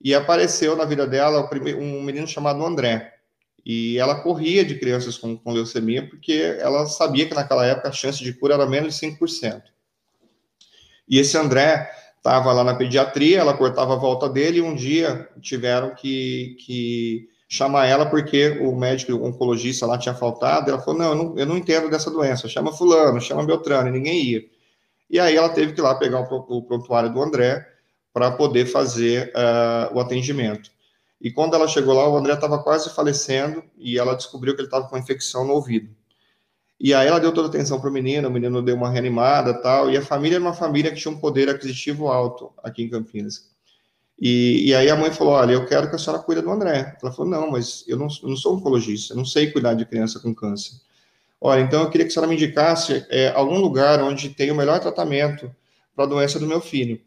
E 0.00 0.14
apareceu 0.14 0.76
na 0.76 0.84
vida 0.84 1.06
dela 1.06 1.48
um 1.78 2.02
menino 2.02 2.26
chamado 2.26 2.64
André. 2.64 3.13
E 3.64 3.98
ela 3.98 4.20
corria 4.20 4.64
de 4.64 4.78
crianças 4.78 5.16
com, 5.16 5.36
com 5.36 5.52
leucemia, 5.52 6.06
porque 6.08 6.56
ela 6.58 6.86
sabia 6.86 7.26
que 7.26 7.34
naquela 7.34 7.64
época 7.64 7.88
a 7.88 7.92
chance 7.92 8.22
de 8.22 8.32
cura 8.32 8.54
era 8.54 8.66
menos 8.66 8.98
de 8.98 9.06
5%. 9.06 9.62
E 11.08 11.18
esse 11.18 11.36
André 11.36 11.90
estava 12.16 12.52
lá 12.52 12.64
na 12.64 12.74
pediatria, 12.74 13.40
ela 13.40 13.56
cortava 13.56 13.94
a 13.94 13.98
volta 13.98 14.28
dele, 14.28 14.58
e 14.58 14.62
um 14.62 14.74
dia 14.74 15.28
tiveram 15.40 15.94
que, 15.94 16.56
que 16.60 17.28
chamar 17.48 17.86
ela 17.86 18.06
porque 18.06 18.58
o 18.60 18.74
médico 18.74 19.12
o 19.12 19.24
oncologista 19.24 19.86
lá 19.86 19.98
tinha 19.98 20.14
faltado, 20.14 20.70
ela 20.70 20.80
falou, 20.80 20.98
não 20.98 21.08
eu, 21.10 21.14
não, 21.14 21.38
eu 21.38 21.46
não 21.46 21.56
entendo 21.56 21.88
dessa 21.88 22.10
doença, 22.10 22.48
chama 22.48 22.72
fulano, 22.72 23.20
chama 23.20 23.44
Beltrano, 23.44 23.88
e 23.88 23.92
ninguém 23.92 24.22
ia. 24.22 24.44
E 25.10 25.20
aí 25.20 25.36
ela 25.36 25.50
teve 25.50 25.72
que 25.72 25.80
ir 25.80 25.82
lá 25.82 25.94
pegar 25.94 26.20
o, 26.20 26.62
prontuário 26.62 27.12
do 27.12 27.22
André 27.22 27.66
para 28.12 28.30
poder 28.30 28.66
fazer 28.66 29.32
uh, 29.34 29.94
o 29.94 30.00
atendimento. 30.00 30.70
E 31.24 31.30
quando 31.30 31.54
ela 31.54 31.66
chegou 31.66 31.94
lá, 31.94 32.06
o 32.06 32.18
André 32.18 32.34
estava 32.34 32.62
quase 32.62 32.90
falecendo 32.90 33.64
e 33.78 33.98
ela 33.98 34.14
descobriu 34.14 34.54
que 34.54 34.60
ele 34.60 34.66
estava 34.66 34.86
com 34.86 34.98
infecção 34.98 35.42
no 35.46 35.54
ouvido. 35.54 35.88
E 36.78 36.92
aí 36.92 37.08
ela 37.08 37.18
deu 37.18 37.32
toda 37.32 37.48
a 37.48 37.50
atenção 37.50 37.80
para 37.80 37.88
o 37.88 37.92
menino, 37.92 38.28
o 38.28 38.30
menino 38.30 38.60
deu 38.60 38.76
uma 38.76 38.90
reanimada 38.90 39.54
tal, 39.54 39.90
e 39.90 39.96
a 39.96 40.02
família 40.02 40.36
era 40.36 40.44
uma 40.44 40.52
família 40.52 40.90
que 40.90 41.00
tinha 41.00 41.10
um 41.10 41.18
poder 41.18 41.48
aquisitivo 41.48 42.08
alto 42.08 42.52
aqui 42.62 42.82
em 42.82 42.90
Campinas. 42.90 43.50
E, 44.20 44.68
e 44.68 44.74
aí 44.74 44.90
a 44.90 44.96
mãe 44.96 45.10
falou, 45.10 45.32
olha, 45.32 45.52
eu 45.52 45.64
quero 45.64 45.88
que 45.88 45.96
a 45.96 45.98
senhora 45.98 46.22
cuide 46.22 46.42
do 46.42 46.50
André. 46.50 46.94
Ela 47.02 47.10
falou, 47.10 47.30
não, 47.30 47.50
mas 47.50 47.84
eu 47.88 47.96
não, 47.96 48.08
eu 48.22 48.28
não 48.28 48.36
sou 48.36 48.56
oncologista, 48.56 49.14
eu 49.14 49.16
não 49.16 49.24
sei 49.24 49.50
cuidar 49.50 49.72
de 49.72 49.86
criança 49.86 50.20
com 50.20 50.34
câncer. 50.34 50.74
Olha, 51.40 51.62
então 51.62 51.80
eu 51.80 51.88
queria 51.88 52.04
que 52.04 52.10
a 52.10 52.14
senhora 52.14 52.28
me 52.28 52.36
indicasse 52.36 53.06
é, 53.08 53.30
algum 53.30 53.58
lugar 53.58 54.02
onde 54.02 54.28
tem 54.28 54.50
o 54.50 54.54
melhor 54.54 54.78
tratamento 54.78 55.50
para 55.96 56.04
a 56.04 56.08
doença 56.08 56.38
do 56.38 56.46
meu 56.46 56.60
filho. 56.60 57.00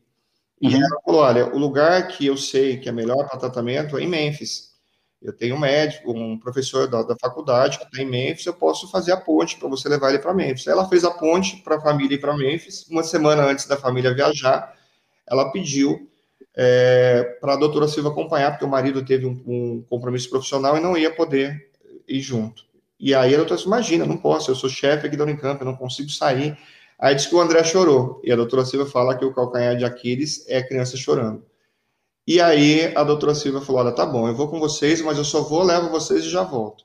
E 0.62 0.68
uhum. 0.68 0.76
ela 0.76 1.02
falou, 1.06 1.22
olha, 1.22 1.46
o 1.54 1.58
lugar 1.58 2.08
que 2.08 2.26
eu 2.26 2.36
sei 2.36 2.78
que 2.78 2.90
é 2.90 2.92
melhor 2.92 3.28
para 3.28 3.40
tratamento 3.40 3.98
é 3.98 4.04
em 4.04 4.08
Memphis. 4.08 4.76
Eu 5.22 5.34
tenho 5.34 5.56
um 5.56 5.60
médico, 5.60 6.12
um 6.12 6.38
professor 6.38 6.88
da, 6.88 7.02
da 7.02 7.16
faculdade 7.20 7.80
que 7.80 7.86
está 7.86 8.02
em 8.02 8.06
Memphis, 8.06 8.46
eu 8.46 8.54
posso 8.54 8.90
fazer 8.90 9.12
a 9.12 9.18
ponte 9.18 9.58
para 9.58 9.68
você 9.68 9.90
levar 9.90 10.10
ele 10.10 10.20
para 10.20 10.34
Memphis. 10.34 10.68
Ela 10.68 10.88
fez 10.88 11.04
a 11.04 11.12
ponte 11.12 11.58
para 11.58 11.78
a 11.78 11.82
família 11.82 12.16
ir 12.16 12.20
para 12.20 12.38
Memphis. 12.38 12.86
Uma 12.88 13.04
semana 13.04 13.44
antes 13.44 13.66
da 13.66 13.78
família 13.78 14.14
viajar, 14.14 14.76
ela 15.28 15.52
pediu 15.52 16.08
é, 16.56 17.38
para 17.42 17.54
a 17.54 17.58
doutora 17.58 17.88
Silva 17.88 18.10
acompanhar, 18.10 18.52
porque 18.52 18.66
o 18.66 18.70
marido 18.70 19.06
teve 19.06 19.26
um, 19.26 19.42
um, 19.46 19.86
compromisso 19.88 20.30
profissional 20.30 20.78
e 20.78 20.80
não 20.80 20.98
ia 20.98 21.12
poder 21.12 21.70
ir 22.08 22.22
junto. 22.22 22.66
E 23.00 23.14
aí 23.14 23.34
a 23.34 23.38
doutora 23.38 23.58
disse, 23.58 23.68
imagina, 23.68 24.06
não 24.06 24.18
posso, 24.18 24.50
eu 24.50 24.56
sou 24.56 24.70
chefe 24.70 25.06
aqui 25.06 25.16
da 25.16 25.24
Unicamp, 25.24 25.60
eu 25.60 25.66
não 25.66 25.76
consigo 25.76 26.10
sair. 26.10 26.58
Aí 27.00 27.14
disse 27.14 27.30
que 27.30 27.36
o 27.36 27.42
André 27.42 27.64
chorou, 27.64 28.20
e 28.24 28.32
a 28.32 28.36
doutora 28.36 28.66
Silva 28.66 28.90
fala 28.90 29.16
que 29.16 29.24
o 29.24 29.34
calcanhar 29.34 29.78
de 29.78 29.86
Aquiles 29.86 30.46
é 30.48 30.64
criança 30.64 30.98
chorando. 30.98 31.46
E 32.26 32.42
aí 32.42 32.94
a 32.96 33.04
doutora 33.04 33.36
Silva 33.36 33.62
falou: 33.62 33.82
Olha, 33.82 33.92
tá 33.92 34.06
bom, 34.06 34.28
eu 34.28 34.36
vou 34.36 34.50
com 34.50 34.60
vocês, 34.60 35.02
mas 35.02 35.18
eu 35.18 35.24
só 35.24 35.42
vou, 35.44 35.64
levo 35.64 35.90
vocês 35.90 36.26
e 36.26 36.30
já 36.30 36.44
volto. 36.44 36.84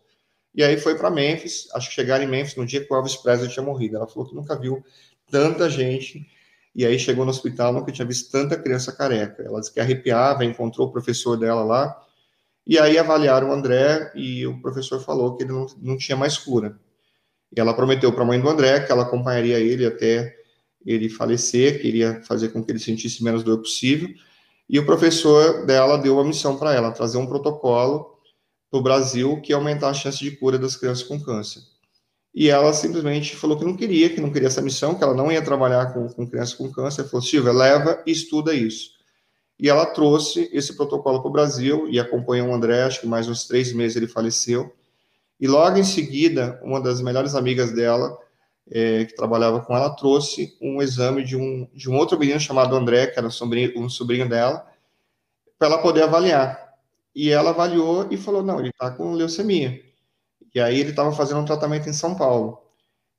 E 0.54 0.62
aí 0.62 0.78
foi 0.78 0.96
para 0.96 1.10
Memphis, 1.10 1.68
acho 1.74 1.88
que 1.88 1.94
chegaram 1.94 2.24
em 2.24 2.28
Memphis 2.28 2.56
no 2.56 2.66
dia 2.66 2.84
que 2.84 2.92
o 2.92 2.96
Elvis 2.96 3.16
Presley 3.16 3.50
tinha 3.50 3.64
morrido. 3.64 3.96
Ela 3.96 4.06
falou 4.06 4.28
que 4.28 4.34
nunca 4.34 4.54
viu 4.56 4.84
tanta 5.30 5.68
gente. 5.70 6.26
E 6.74 6.86
aí 6.86 6.98
chegou 6.98 7.24
no 7.24 7.30
hospital, 7.30 7.72
nunca 7.72 7.90
tinha 7.90 8.06
visto 8.06 8.30
tanta 8.30 8.56
criança 8.56 8.92
careca. 8.92 9.42
Ela 9.42 9.60
disse 9.60 9.72
que 9.72 9.80
arrepiava, 9.80 10.44
encontrou 10.44 10.88
o 10.88 10.92
professor 10.92 11.36
dela 11.36 11.64
lá. 11.64 12.02
E 12.66 12.78
aí 12.78 12.98
avaliaram 12.98 13.48
o 13.48 13.52
André 13.52 14.12
e 14.14 14.46
o 14.46 14.60
professor 14.60 15.00
falou 15.00 15.36
que 15.36 15.42
ele 15.44 15.52
não, 15.52 15.66
não 15.80 15.96
tinha 15.96 16.16
mais 16.16 16.38
cura. 16.38 16.78
E 17.54 17.60
ela 17.60 17.74
prometeu 17.74 18.12
para 18.12 18.22
a 18.22 18.26
mãe 18.26 18.40
do 18.40 18.48
André 18.48 18.80
que 18.80 18.90
ela 18.90 19.02
acompanharia 19.02 19.58
ele 19.58 19.86
até 19.86 20.34
ele 20.84 21.08
falecer, 21.08 21.80
queria 21.80 22.22
fazer 22.24 22.48
com 22.48 22.62
que 22.62 22.72
ele 22.72 22.78
sentisse 22.78 23.22
menos 23.22 23.42
dor 23.42 23.58
possível. 23.58 24.08
E 24.68 24.78
o 24.78 24.86
professor 24.86 25.64
dela 25.66 25.96
deu 25.98 26.14
uma 26.14 26.24
missão 26.24 26.56
para 26.56 26.74
ela, 26.74 26.90
trazer 26.90 27.18
um 27.18 27.26
protocolo 27.26 28.16
para 28.70 28.80
o 28.80 28.82
Brasil 28.82 29.40
que 29.40 29.52
aumentar 29.52 29.90
a 29.90 29.94
chance 29.94 30.18
de 30.18 30.30
cura 30.32 30.58
das 30.58 30.76
crianças 30.76 31.04
com 31.04 31.20
câncer. 31.20 31.60
E 32.34 32.48
ela 32.48 32.72
simplesmente 32.72 33.36
falou 33.36 33.58
que 33.58 33.64
não 33.64 33.76
queria, 33.76 34.08
que 34.08 34.20
não 34.20 34.32
queria 34.32 34.48
essa 34.48 34.62
missão, 34.62 34.94
que 34.94 35.04
ela 35.04 35.14
não 35.14 35.30
ia 35.30 35.42
trabalhar 35.42 35.92
com, 35.92 36.08
com 36.08 36.26
crianças 36.26 36.54
com 36.54 36.72
câncer. 36.72 37.04
Falou, 37.04 37.20
Silvia, 37.20 37.52
leva 37.52 38.02
e 38.06 38.10
estuda 38.10 38.54
isso. 38.54 38.92
E 39.60 39.68
ela 39.68 39.84
trouxe 39.84 40.48
esse 40.52 40.74
protocolo 40.74 41.20
para 41.20 41.28
o 41.28 41.32
Brasil 41.32 41.86
e 41.90 42.00
acompanhou 42.00 42.48
o 42.48 42.54
André, 42.54 42.82
acho 42.82 43.02
que 43.02 43.06
mais 43.06 43.28
uns 43.28 43.46
três 43.46 43.72
meses 43.74 43.96
ele 43.96 44.08
faleceu. 44.08 44.74
E 45.40 45.48
logo 45.48 45.76
em 45.76 45.84
seguida, 45.84 46.60
uma 46.62 46.80
das 46.80 47.00
melhores 47.00 47.34
amigas 47.34 47.72
dela, 47.72 48.16
é, 48.70 49.04
que 49.04 49.14
trabalhava 49.14 49.60
com 49.60 49.76
ela, 49.76 49.90
trouxe 49.90 50.56
um 50.60 50.80
exame 50.80 51.24
de 51.24 51.36
um, 51.36 51.68
de 51.74 51.90
um 51.90 51.96
outro 51.96 52.18
menino 52.18 52.40
chamado 52.40 52.76
André, 52.76 53.08
que 53.08 53.18
era 53.18 53.26
um 53.26 53.30
sobrinho, 53.30 53.72
um 53.76 53.88
sobrinho 53.88 54.28
dela, 54.28 54.66
para 55.58 55.68
ela 55.68 55.78
poder 55.78 56.02
avaliar. 56.02 56.62
E 57.14 57.30
ela 57.30 57.50
avaliou 57.50 58.08
e 58.10 58.16
falou: 58.16 58.42
não, 58.42 58.58
ele 58.60 58.70
está 58.70 58.90
com 58.90 59.12
leucemia. 59.12 59.82
E 60.54 60.60
aí 60.60 60.78
ele 60.80 60.90
estava 60.90 61.12
fazendo 61.12 61.40
um 61.40 61.44
tratamento 61.44 61.88
em 61.88 61.92
São 61.92 62.14
Paulo. 62.14 62.58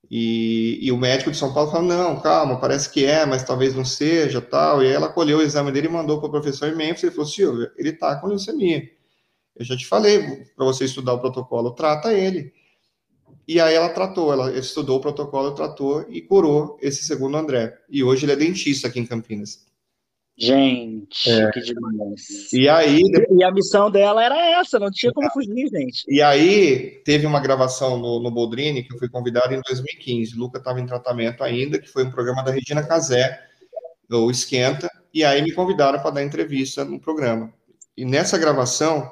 E, 0.09 0.79
e, 0.81 0.91
o 0.91 0.97
médico 0.97 1.31
de 1.31 1.37
São 1.37 1.53
Paulo 1.53 1.71
falou: 1.71 1.87
não, 1.87 2.19
calma, 2.19 2.59
parece 2.59 2.89
que 2.89 3.05
é, 3.05 3.25
mas 3.25 3.43
talvez 3.43 3.75
não 3.75 3.85
seja, 3.85 4.41
tal. 4.41 4.83
E 4.83 4.87
aí 4.87 4.93
ela 4.93 5.09
colheu 5.09 5.39
o 5.39 5.41
exame 5.41 5.71
dele 5.71 5.87
e 5.87 5.91
mandou 5.91 6.19
para 6.19 6.27
o 6.27 6.31
professor 6.31 6.69
em 6.69 6.75
Memphis. 6.75 7.03
Ele 7.03 7.11
falou: 7.11 7.29
Silvia, 7.29 7.71
ele 7.77 7.89
está 7.89 8.15
com 8.15 8.27
leucemia. 8.27 8.89
Eu 9.55 9.65
já 9.65 9.77
te 9.77 9.85
falei 9.85 10.45
para 10.55 10.65
você 10.65 10.85
estudar 10.85 11.13
o 11.13 11.19
protocolo, 11.19 11.71
trata 11.71 12.13
ele. 12.13 12.51
E 13.47 13.59
aí 13.59 13.75
ela 13.75 13.89
tratou, 13.89 14.31
ela 14.31 14.57
estudou 14.57 14.97
o 14.97 15.01
protocolo, 15.01 15.53
tratou 15.53 16.05
e 16.09 16.21
curou 16.21 16.77
esse 16.81 17.03
segundo 17.03 17.37
André. 17.37 17.77
E 17.89 18.03
hoje 18.03 18.25
ele 18.25 18.31
é 18.31 18.37
dentista 18.37 18.87
aqui 18.87 18.99
em 18.99 19.05
Campinas. 19.05 19.65
Gente, 20.35 21.29
é. 21.29 21.51
que 21.51 21.61
demais. 21.61 22.51
E 22.51 22.67
aí. 22.67 23.03
E 23.29 23.43
a 23.43 23.51
missão 23.51 23.91
dela 23.91 24.23
era 24.23 24.59
essa, 24.59 24.79
não 24.79 24.89
tinha 24.89 25.11
como 25.13 25.29
fugir, 25.29 25.69
gente. 25.69 26.03
E 26.07 26.21
aí 26.21 27.01
teve 27.05 27.27
uma 27.27 27.39
gravação 27.39 27.99
no, 27.99 28.19
no 28.19 28.31
Boldrini 28.31 28.83
que 28.83 28.93
eu 28.93 28.97
fui 28.97 29.09
convidado 29.09 29.53
em 29.53 29.61
2015. 29.61 30.35
O 30.35 30.39
Luca 30.39 30.57
estava 30.57 30.81
em 30.81 30.87
tratamento 30.87 31.43
ainda, 31.43 31.77
que 31.77 31.87
foi 31.87 32.03
um 32.03 32.09
programa 32.11 32.43
da 32.43 32.51
Regina 32.51 32.81
Casé, 32.81 33.39
o 34.09 34.31
Esquenta, 34.31 34.89
e 35.13 35.23
aí 35.23 35.41
me 35.41 35.51
convidaram 35.51 35.99
para 35.99 36.11
dar 36.11 36.23
entrevista 36.23 36.83
no 36.83 36.99
programa. 36.99 37.53
E 37.95 38.03
nessa 38.03 38.37
gravação 38.37 39.11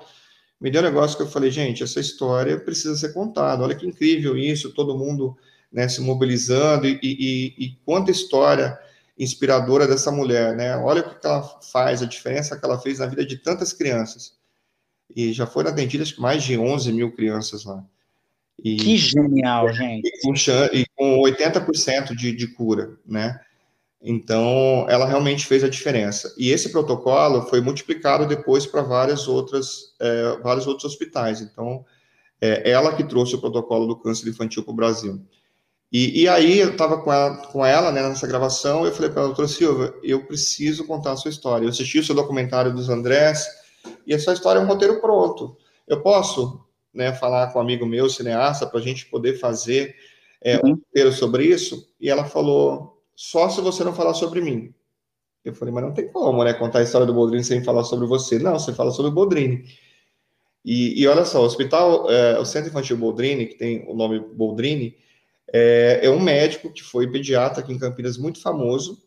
me 0.61 0.69
deu 0.69 0.81
um 0.81 0.85
negócio 0.85 1.17
que 1.17 1.23
eu 1.23 1.27
falei, 1.27 1.49
gente, 1.49 1.81
essa 1.81 1.99
história 1.99 2.59
precisa 2.59 2.95
ser 2.95 3.13
contada. 3.13 3.63
Olha 3.63 3.75
que 3.75 3.87
incrível 3.87 4.37
isso, 4.37 4.71
todo 4.71 4.97
mundo 4.97 5.35
né, 5.71 5.87
se 5.87 5.99
mobilizando 6.01 6.85
e, 6.87 6.99
e, 7.01 7.55
e 7.57 7.77
quanta 7.83 8.11
história 8.11 8.77
inspiradora 9.17 9.87
dessa 9.87 10.11
mulher, 10.11 10.55
né? 10.55 10.77
Olha 10.77 11.01
o 11.01 11.09
que 11.09 11.25
ela 11.25 11.41
faz, 11.71 12.03
a 12.03 12.05
diferença 12.05 12.57
que 12.57 12.63
ela 12.63 12.79
fez 12.79 12.99
na 12.99 13.07
vida 13.07 13.25
de 13.25 13.37
tantas 13.37 13.73
crianças. 13.73 14.35
E 15.15 15.33
já 15.33 15.47
foram 15.47 15.71
atendidas 15.71 16.15
mais 16.17 16.43
de 16.43 16.57
11 16.57 16.93
mil 16.93 17.11
crianças 17.11 17.65
lá. 17.65 17.83
E, 18.63 18.75
que 18.75 18.97
genial, 18.97 19.73
gente. 19.73 20.07
E 20.07 20.21
com, 20.21 20.33
e 20.73 20.85
com 20.95 21.21
80% 21.23 22.15
de, 22.15 22.31
de 22.31 22.47
cura, 22.47 22.97
né? 23.05 23.39
Então, 24.03 24.85
ela 24.89 25.05
realmente 25.05 25.45
fez 25.45 25.63
a 25.63 25.69
diferença. 25.69 26.33
E 26.37 26.49
esse 26.49 26.69
protocolo 26.69 27.43
foi 27.43 27.61
multiplicado 27.61 28.25
depois 28.25 28.65
para 28.65 28.81
várias 28.81 29.27
outras, 29.27 29.93
é, 29.99 30.37
vários 30.41 30.65
outros 30.65 30.91
hospitais. 30.91 31.39
Então, 31.39 31.85
é 32.39 32.71
ela 32.71 32.95
que 32.95 33.03
trouxe 33.03 33.35
o 33.35 33.41
protocolo 33.41 33.85
do 33.85 33.95
câncer 33.95 34.27
infantil 34.27 34.63
para 34.63 34.71
o 34.71 34.75
Brasil. 34.75 35.21
E, 35.91 36.23
e, 36.23 36.27
aí, 36.27 36.59
eu 36.59 36.71
estava 36.71 37.01
com 37.01 37.13
ela, 37.13 37.35
com 37.47 37.65
ela 37.65 37.91
né, 37.91 38.01
nessa 38.01 38.25
gravação, 38.25 38.85
eu 38.85 38.93
falei 38.93 39.11
para 39.11 39.19
ela, 39.19 39.27
doutora 39.27 39.47
Silva, 39.47 39.93
eu 40.01 40.25
preciso 40.25 40.87
contar 40.87 41.11
a 41.11 41.17
sua 41.17 41.29
história. 41.29 41.65
Eu 41.65 41.69
assisti 41.69 41.99
o 41.99 42.03
seu 42.03 42.15
documentário 42.15 42.73
dos 42.73 42.89
Andrés, 42.89 43.45
e 44.07 44.13
essa 44.13 44.33
história 44.33 44.59
é 44.59 44.63
um 44.63 44.67
roteiro 44.67 45.01
pronto. 45.01 45.57
Eu 45.87 46.01
posso 46.01 46.65
né, 46.93 47.13
falar 47.13 47.47
com 47.47 47.59
um 47.59 47.61
amigo 47.61 47.85
meu, 47.85 48.09
cineasta, 48.09 48.65
para 48.65 48.79
a 48.79 48.83
gente 48.83 49.05
poder 49.07 49.37
fazer 49.37 49.93
é, 50.41 50.57
um 50.63 50.69
uhum. 50.69 50.75
roteiro 50.75 51.11
sobre 51.11 51.45
isso? 51.45 51.87
E 51.99 52.09
ela 52.09 52.23
falou, 52.23 53.00
só 53.21 53.47
se 53.49 53.61
você 53.61 53.83
não 53.83 53.93
falar 53.93 54.15
sobre 54.15 54.41
mim. 54.41 54.73
Eu 55.45 55.53
falei, 55.53 55.71
mas 55.71 55.83
não 55.83 55.93
tem 55.93 56.11
como, 56.11 56.43
né, 56.43 56.55
contar 56.55 56.79
a 56.79 56.81
história 56.81 57.05
do 57.05 57.13
Boldrini 57.13 57.43
sem 57.43 57.63
falar 57.63 57.83
sobre 57.83 58.07
você. 58.07 58.39
Não, 58.39 58.57
você 58.57 58.73
fala 58.73 58.89
sobre 58.89 59.11
o 59.11 59.13
Boldrini. 59.13 59.63
E, 60.65 60.99
e 60.99 61.07
olha 61.07 61.23
só, 61.23 61.39
o 61.39 61.45
hospital, 61.45 62.09
é, 62.09 62.39
o 62.39 62.45
Centro 62.45 62.71
Infantil 62.71 62.97
Boldrini, 62.97 63.45
que 63.45 63.59
tem 63.59 63.85
o 63.87 63.93
nome 63.93 64.19
Boldrini, 64.19 64.97
é, 65.53 65.99
é, 66.01 66.09
um 66.09 66.19
médico 66.19 66.73
que 66.73 66.81
foi 66.81 67.11
pediatra 67.11 67.61
aqui 67.61 67.71
em 67.71 67.77
Campinas, 67.77 68.17
muito 68.17 68.41
famoso, 68.41 69.03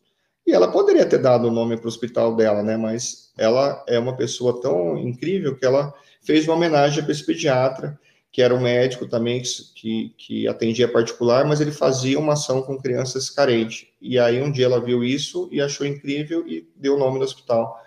e 0.47 0.53
ela 0.53 0.71
poderia 0.71 1.07
ter 1.07 1.19
dado 1.19 1.49
o 1.49 1.53
nome 1.53 1.77
para 1.77 1.87
o 1.87 1.89
hospital 1.89 2.37
dela, 2.37 2.63
né, 2.63 2.77
mas 2.77 3.33
ela 3.37 3.85
é 3.89 3.99
uma 3.99 4.17
pessoa 4.17 4.61
tão 4.61 4.97
incrível 4.97 5.57
que 5.57 5.67
ela 5.67 5.93
fez 6.23 6.47
uma 6.47 6.55
homenagem 6.55 7.03
para 7.03 7.11
esse 7.11 7.27
pediatra, 7.27 7.99
que 8.35 8.43
era 8.43 8.53
um 8.53 8.61
médico 8.61 9.07
também 9.07 9.41
que, 9.77 10.13
que 10.19 10.49
atendia 10.49 10.89
particular, 10.91 11.45
mas 11.47 11.61
ele 11.61 11.71
fazia 11.71 12.19
uma 12.19 12.33
ação 12.33 12.63
com 12.63 12.77
crianças 12.77 13.31
carentes. 13.31 13.87
E 14.03 14.19
aí 14.19 14.43
um 14.43 14.51
dia 14.51 14.65
ela 14.65 14.81
viu 14.81 15.05
isso 15.05 15.49
e 15.53 15.61
achou 15.61 15.87
incrível 15.87 16.45
e 16.45 16.69
deu 16.75 16.97
o 16.97 16.99
nome 16.99 17.21
do 17.21 17.25
hospital 17.25 17.81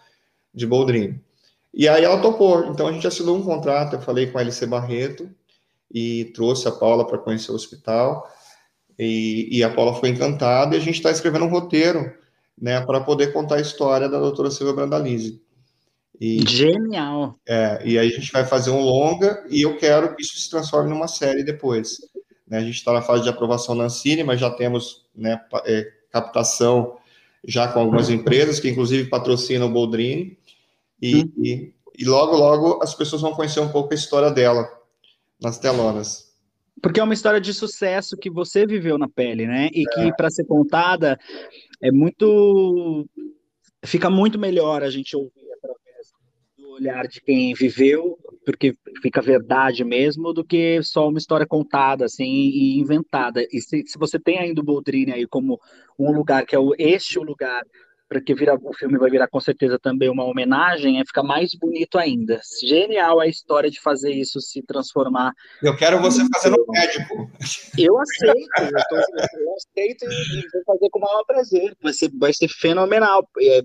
de 0.54 0.66
Boldrini. 0.66 1.22
E 1.74 1.86
aí 1.90 2.06
ela 2.06 2.22
topou. 2.22 2.66
Então 2.68 2.88
a 2.88 2.94
gente 2.94 3.06
assinou 3.06 3.36
um 3.36 3.44
contrato. 3.44 3.98
Eu 3.98 4.02
falei 4.02 4.28
com 4.28 4.38
a 4.38 4.42
LC 4.42 4.66
Barreto 4.68 5.30
e 5.94 6.32
trouxe 6.34 6.66
a 6.66 6.72
Paula 6.72 7.06
para 7.06 7.18
conhecer 7.18 7.52
o 7.52 7.56
hospital. 7.56 8.26
E, 8.98 9.50
e, 9.52 9.62
a 9.66 9.70
Paula 9.70 9.96
foi 9.96 10.08
encantada. 10.08 10.76
E 10.76 10.78
a 10.78 10.82
gente 10.82 10.96
está 10.96 11.12
escrevendo 11.12 11.44
um 11.44 11.50
roteiro, 11.50 12.10
né, 12.58 12.80
para 12.86 13.02
poder 13.02 13.34
contar 13.34 13.56
a 13.56 13.62
história 13.62 14.08
da 14.08 14.18
doutora 14.18 14.50
Silvia 14.50 14.74
Brandalize. 14.74 15.42
E, 16.20 16.48
Genial! 16.48 17.40
É, 17.48 17.82
e 17.86 17.98
aí 17.98 18.08
a 18.08 18.20
gente 18.20 18.32
vai 18.32 18.44
fazer 18.44 18.72
um 18.72 18.82
longa 18.82 19.46
e 19.50 19.62
eu 19.62 19.78
quero 19.78 20.16
que 20.16 20.24
isso 20.24 20.38
se 20.40 20.50
transforme 20.50 20.90
numa 20.90 21.08
série 21.08 21.44
depois. 21.44 21.98
Né, 22.48 22.58
a 22.58 22.62
gente 22.62 22.76
está 22.76 22.92
na 22.92 23.02
fase 23.02 23.24
de 23.24 23.30
aprovação 23.30 23.76
na 23.76 23.86
Ancine, 23.86 24.24
mas 24.24 24.40
já 24.40 24.50
temos 24.50 25.06
né, 25.16 25.40
é, 25.66 25.92
captação 26.12 26.98
já 27.46 27.68
com 27.68 27.80
algumas 27.80 28.10
empresas, 28.10 28.60
que 28.60 28.70
inclusive 28.70 29.10
patrocinam 29.10 29.68
o 29.68 29.72
Boldrini. 29.72 30.38
E, 31.02 31.18
hum. 31.18 31.32
e, 31.38 31.74
e, 31.98 32.06
logo, 32.06 32.36
logo 32.36 32.82
as 32.82 32.96
pessoas 32.96 33.22
vão 33.22 33.34
conhecer 33.34 33.60
um 33.60 33.70
pouco 33.70 33.94
a 33.94 33.96
história 33.96 34.32
dela 34.32 34.68
nas 35.40 35.60
telonas. 35.60 36.28
Porque 36.82 37.00
é 37.00 37.04
uma 37.04 37.14
história 37.14 37.42
de 37.42 37.54
sucesso 37.54 38.18
que 38.18 38.30
você 38.30 38.66
viveu 38.66 38.98
na 38.98 39.08
pele, 39.08 39.46
né? 39.48 39.70
E 39.74 39.82
é. 39.82 39.94
que 39.94 40.16
para 40.16 40.30
ser 40.30 40.46
contada 40.46 41.18
é 41.82 41.92
muito. 41.92 43.08
Fica 43.86 44.10
muito 44.10 44.38
melhor 44.38 44.84
a 44.84 44.90
gente 44.90 45.16
ouvir 45.16 45.47
olhar 46.78 47.08
de 47.08 47.22
quem 47.22 47.54
viveu, 47.54 48.18
porque 48.46 48.74
fica 49.02 49.22
verdade 49.22 49.84
mesmo, 49.84 50.34
do 50.34 50.44
que 50.44 50.82
só 50.82 51.10
uma 51.10 51.18
história 51.18 51.46
contada 51.46 52.06
assim 52.06 52.26
e 52.26 52.80
inventada. 52.80 53.46
E 53.52 53.62
se, 53.62 53.84
se 53.86 53.98
você 53.98 54.20
tem 54.20 54.40
ainda 54.40 54.62
o 54.62 54.64
Boldrini 54.64 55.12
aí 55.12 55.28
como 55.28 55.60
um 55.98 56.12
lugar 56.12 56.46
que 56.46 56.56
é 56.56 56.60
o, 56.60 56.74
este 56.78 57.20
o 57.20 57.24
lugar 57.24 57.64
porque 58.10 58.34
vira, 58.34 58.56
o 58.56 58.74
filme 58.74 58.98
vai 58.98 59.10
virar 59.10 59.28
com 59.28 59.40
certeza 59.40 59.78
também 59.78 60.10
uma 60.10 60.24
homenagem, 60.24 61.00
é 61.00 61.06
ficar 61.06 61.24
mais 61.24 61.52
bonito 61.54 61.98
ainda. 61.98 62.40
Genial 62.64 63.20
a 63.20 63.28
história 63.28 63.70
de 63.70 63.82
fazer 63.82 64.12
isso 64.12 64.40
se 64.40 64.62
transformar. 64.62 65.34
Eu 65.62 65.76
quero 65.76 66.02
você 66.02 66.26
fazendo 66.34 66.66
médico. 66.70 67.30
Eu 67.78 67.98
aceito, 68.00 68.50
eu, 68.62 68.84
tô, 68.90 68.96
eu 68.96 69.56
aceito 69.56 70.06
e, 70.06 70.40
e, 70.40 70.50
vou 70.54 70.64
fazer 70.66 70.90
com 70.90 71.00
o 71.00 71.02
maior 71.02 71.24
prazer. 71.26 71.76
Vai 71.82 71.94
ser, 71.94 72.12
vai 72.18 72.34
ser 72.34 72.48
fenomenal. 72.48 73.28
É, 73.42 73.62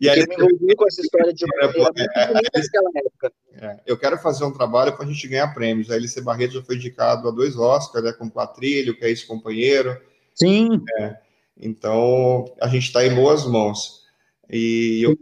e 0.00 0.08
aí, 0.08 0.20
eu 0.20 0.26
me 0.26 0.34
envolvi 0.34 0.76
com 0.76 0.86
essa 0.86 1.00
história 1.00 1.32
de 1.32 1.44
uma 1.44 1.90
é, 1.96 2.32
naquela 2.32 2.90
época. 2.96 3.32
É, 3.54 3.80
eu 3.86 3.98
quero 3.98 4.18
fazer 4.18 4.44
um 4.44 4.52
trabalho 4.52 4.94
para 4.94 5.06
a 5.06 5.08
gente 5.08 5.26
ganhar 5.26 5.54
prêmios. 5.54 5.90
A 5.90 5.96
LC 5.96 6.20
Barreto 6.20 6.54
já 6.54 6.62
foi 6.62 6.76
indicado 6.76 7.26
a 7.26 7.30
dois 7.30 7.56
Oscars, 7.56 8.04
né, 8.04 8.12
com 8.12 8.30
Quatrilho, 8.30 8.96
que 8.96 9.04
é 9.04 9.10
esse 9.10 9.26
companheiro. 9.26 9.98
Sim. 10.34 10.82
É, 10.98 11.16
então, 11.60 12.44
a 12.60 12.68
gente 12.68 12.86
está 12.86 13.04
em 13.04 13.14
boas 13.14 13.46
mãos. 13.46 14.00
E 14.48 15.02
eu, 15.04 15.16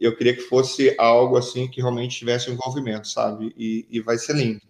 eu 0.00 0.16
queria 0.16 0.34
que 0.34 0.42
fosse 0.42 0.94
algo 0.98 1.36
assim 1.36 1.68
que 1.68 1.80
realmente 1.80 2.18
tivesse 2.18 2.50
envolvimento, 2.50 3.08
sabe? 3.08 3.54
E, 3.56 3.86
e 3.90 4.00
vai 4.00 4.18
ser 4.18 4.34
lindo. 4.34 4.60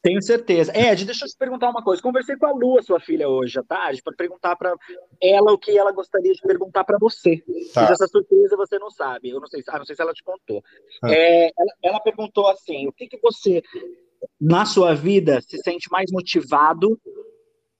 Tenho 0.00 0.20
certeza. 0.20 0.72
Ed, 0.76 1.04
deixa 1.04 1.24
eu 1.24 1.28
te 1.28 1.36
perguntar 1.36 1.70
uma 1.70 1.82
coisa. 1.82 2.02
Conversei 2.02 2.36
com 2.36 2.46
a 2.46 2.52
Lua, 2.52 2.82
sua 2.82 2.98
filha, 2.98 3.28
hoje 3.28 3.56
à 3.58 3.62
tarde, 3.62 4.02
para 4.02 4.12
perguntar 4.16 4.56
para 4.56 4.74
ela 5.22 5.52
o 5.52 5.58
que 5.58 5.76
ela 5.78 5.92
gostaria 5.92 6.32
de 6.32 6.42
perguntar 6.42 6.82
para 6.82 6.98
você. 6.98 7.36
Tá. 7.72 7.82
Mas 7.82 7.92
essa 7.92 8.08
surpresa 8.08 8.56
você 8.56 8.78
não 8.80 8.90
sabe. 8.90 9.30
Eu 9.30 9.38
não 9.38 9.46
sei, 9.46 9.62
ah, 9.68 9.78
não 9.78 9.84
sei 9.84 9.94
se 9.94 10.02
ela 10.02 10.12
te 10.12 10.24
contou. 10.24 10.62
Ah. 11.02 11.12
É, 11.12 11.44
ela, 11.56 11.74
ela, 11.84 12.00
perguntou 12.00 12.48
assim: 12.48 12.88
o 12.88 12.92
que, 12.92 13.06
que 13.06 13.18
você, 13.20 13.62
na 14.40 14.64
sua 14.66 14.92
vida, 14.92 15.40
se 15.40 15.56
sente 15.58 15.88
mais 15.88 16.10
motivado 16.10 16.98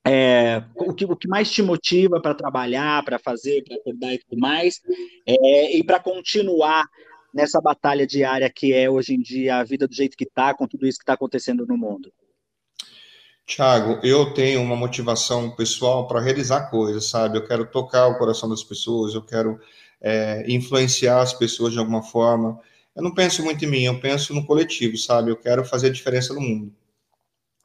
é, 0.04 0.62
o, 0.74 0.92
que, 0.92 1.04
o 1.04 1.16
que 1.16 1.28
mais 1.28 1.50
te 1.50 1.62
motiva 1.62 2.20
para 2.20 2.34
trabalhar, 2.34 3.04
para 3.04 3.18
fazer, 3.18 3.62
para 3.64 3.76
acordar 3.76 4.14
e 4.14 4.18
tudo 4.18 4.38
mais, 4.38 4.80
é, 5.26 5.76
e 5.76 5.84
para 5.84 6.00
continuar 6.00 6.86
nessa 7.32 7.60
batalha 7.60 8.06
diária 8.06 8.50
que 8.50 8.72
é 8.72 8.90
hoje 8.90 9.14
em 9.14 9.20
dia 9.20 9.56
a 9.56 9.64
vida 9.64 9.86
do 9.86 9.94
jeito 9.94 10.16
que 10.16 10.24
está, 10.24 10.52
com 10.54 10.66
tudo 10.66 10.86
isso 10.86 10.98
que 10.98 11.04
está 11.04 11.14
acontecendo 11.14 11.66
no 11.66 11.76
mundo? 11.76 12.12
Tiago, 13.46 13.98
eu 14.06 14.32
tenho 14.34 14.62
uma 14.62 14.76
motivação 14.76 15.50
pessoal 15.50 16.06
para 16.06 16.20
realizar 16.20 16.70
coisas, 16.70 17.06
sabe? 17.06 17.38
Eu 17.38 17.46
quero 17.46 17.66
tocar 17.66 18.06
o 18.06 18.18
coração 18.18 18.48
das 18.48 18.62
pessoas, 18.62 19.14
eu 19.14 19.22
quero 19.22 19.58
é, 20.00 20.44
influenciar 20.48 21.20
as 21.20 21.32
pessoas 21.32 21.72
de 21.72 21.78
alguma 21.78 22.02
forma. 22.02 22.60
Eu 22.94 23.02
não 23.02 23.14
penso 23.14 23.42
muito 23.42 23.64
em 23.64 23.68
mim, 23.68 23.84
eu 23.84 24.00
penso 24.00 24.34
no 24.34 24.46
coletivo, 24.46 24.96
sabe? 24.96 25.30
Eu 25.30 25.36
quero 25.36 25.64
fazer 25.64 25.88
a 25.88 25.92
diferença 25.92 26.34
no 26.34 26.40
mundo. 26.40 26.72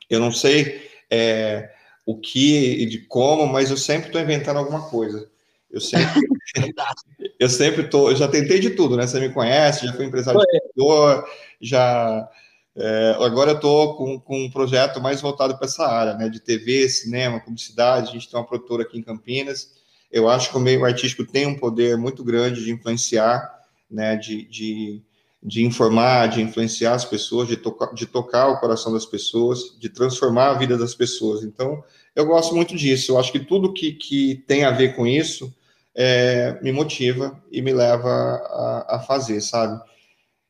Eu 0.09 0.19
não 0.19 0.31
sei 0.31 0.89
é, 1.11 1.71
o 2.07 2.17
que 2.17 2.81
e 2.81 2.85
de 2.85 2.99
como, 2.99 3.45
mas 3.45 3.69
eu 3.69 3.75
sempre 3.75 4.07
estou 4.07 4.21
inventando 4.21 4.57
alguma 4.57 4.87
coisa. 4.89 5.29
Eu 5.69 5.81
sempre, 5.81 6.21
eu 7.37 7.49
sempre 7.49 7.89
tô, 7.89 8.09
eu 8.09 8.15
já 8.15 8.29
tentei 8.29 8.61
de 8.61 8.69
tudo, 8.69 8.95
né? 8.95 9.05
Você 9.05 9.19
me 9.19 9.29
conhece, 9.29 9.85
já 9.85 9.91
fui 9.91 10.05
empresário 10.05 10.39
de 10.39 10.57
editor, 10.57 11.29
já 11.59 12.29
é, 12.77 13.17
agora 13.19 13.51
eu 13.51 13.55
estou 13.55 13.97
com, 13.97 14.17
com 14.21 14.45
um 14.45 14.49
projeto 14.49 15.01
mais 15.01 15.19
voltado 15.19 15.57
para 15.57 15.65
essa 15.67 15.85
área, 15.85 16.13
né? 16.13 16.29
De 16.29 16.39
TV, 16.39 16.87
cinema, 16.87 17.41
publicidade. 17.41 18.09
A 18.09 18.13
gente 18.13 18.29
tem 18.29 18.39
uma 18.39 18.47
produtora 18.47 18.83
aqui 18.83 18.97
em 18.97 19.03
Campinas. 19.03 19.73
Eu 20.09 20.29
acho 20.29 20.49
que 20.49 20.55
o 20.55 20.61
meio 20.61 20.85
artístico 20.85 21.25
tem 21.25 21.45
um 21.45 21.57
poder 21.57 21.97
muito 21.97 22.23
grande 22.23 22.63
de 22.63 22.71
influenciar, 22.71 23.51
né? 23.91 24.15
De, 24.15 24.45
de, 24.45 25.01
de 25.47 25.63
informar, 25.63 26.27
de 26.27 26.41
influenciar 26.41 26.93
as 26.93 27.05
pessoas, 27.05 27.47
de, 27.47 27.55
tocar, 27.55 27.93
de 27.93 28.05
tocar 28.05 28.49
o 28.49 28.59
coração 28.59 28.91
das 28.91 29.05
pessoas, 29.05 29.77
de 29.79 29.87
transformar 29.87 30.49
a 30.49 30.53
vida 30.55 30.77
das 30.77 30.93
pessoas. 30.93 31.41
Então, 31.41 31.81
eu 32.13 32.25
gosto 32.25 32.53
muito 32.53 32.75
disso. 32.75 33.13
Eu 33.13 33.17
acho 33.17 33.31
que 33.31 33.39
tudo 33.39 33.71
que, 33.71 33.93
que 33.93 34.43
tem 34.45 34.65
a 34.65 34.71
ver 34.71 34.93
com 34.93 35.07
isso 35.07 35.55
é, 35.95 36.59
me 36.61 36.73
motiva 36.73 37.41
e 37.49 37.61
me 37.61 37.71
leva 37.71 38.09
a, 38.09 38.97
a, 38.97 38.99
fazer, 38.99 39.39
sabe? 39.39 39.81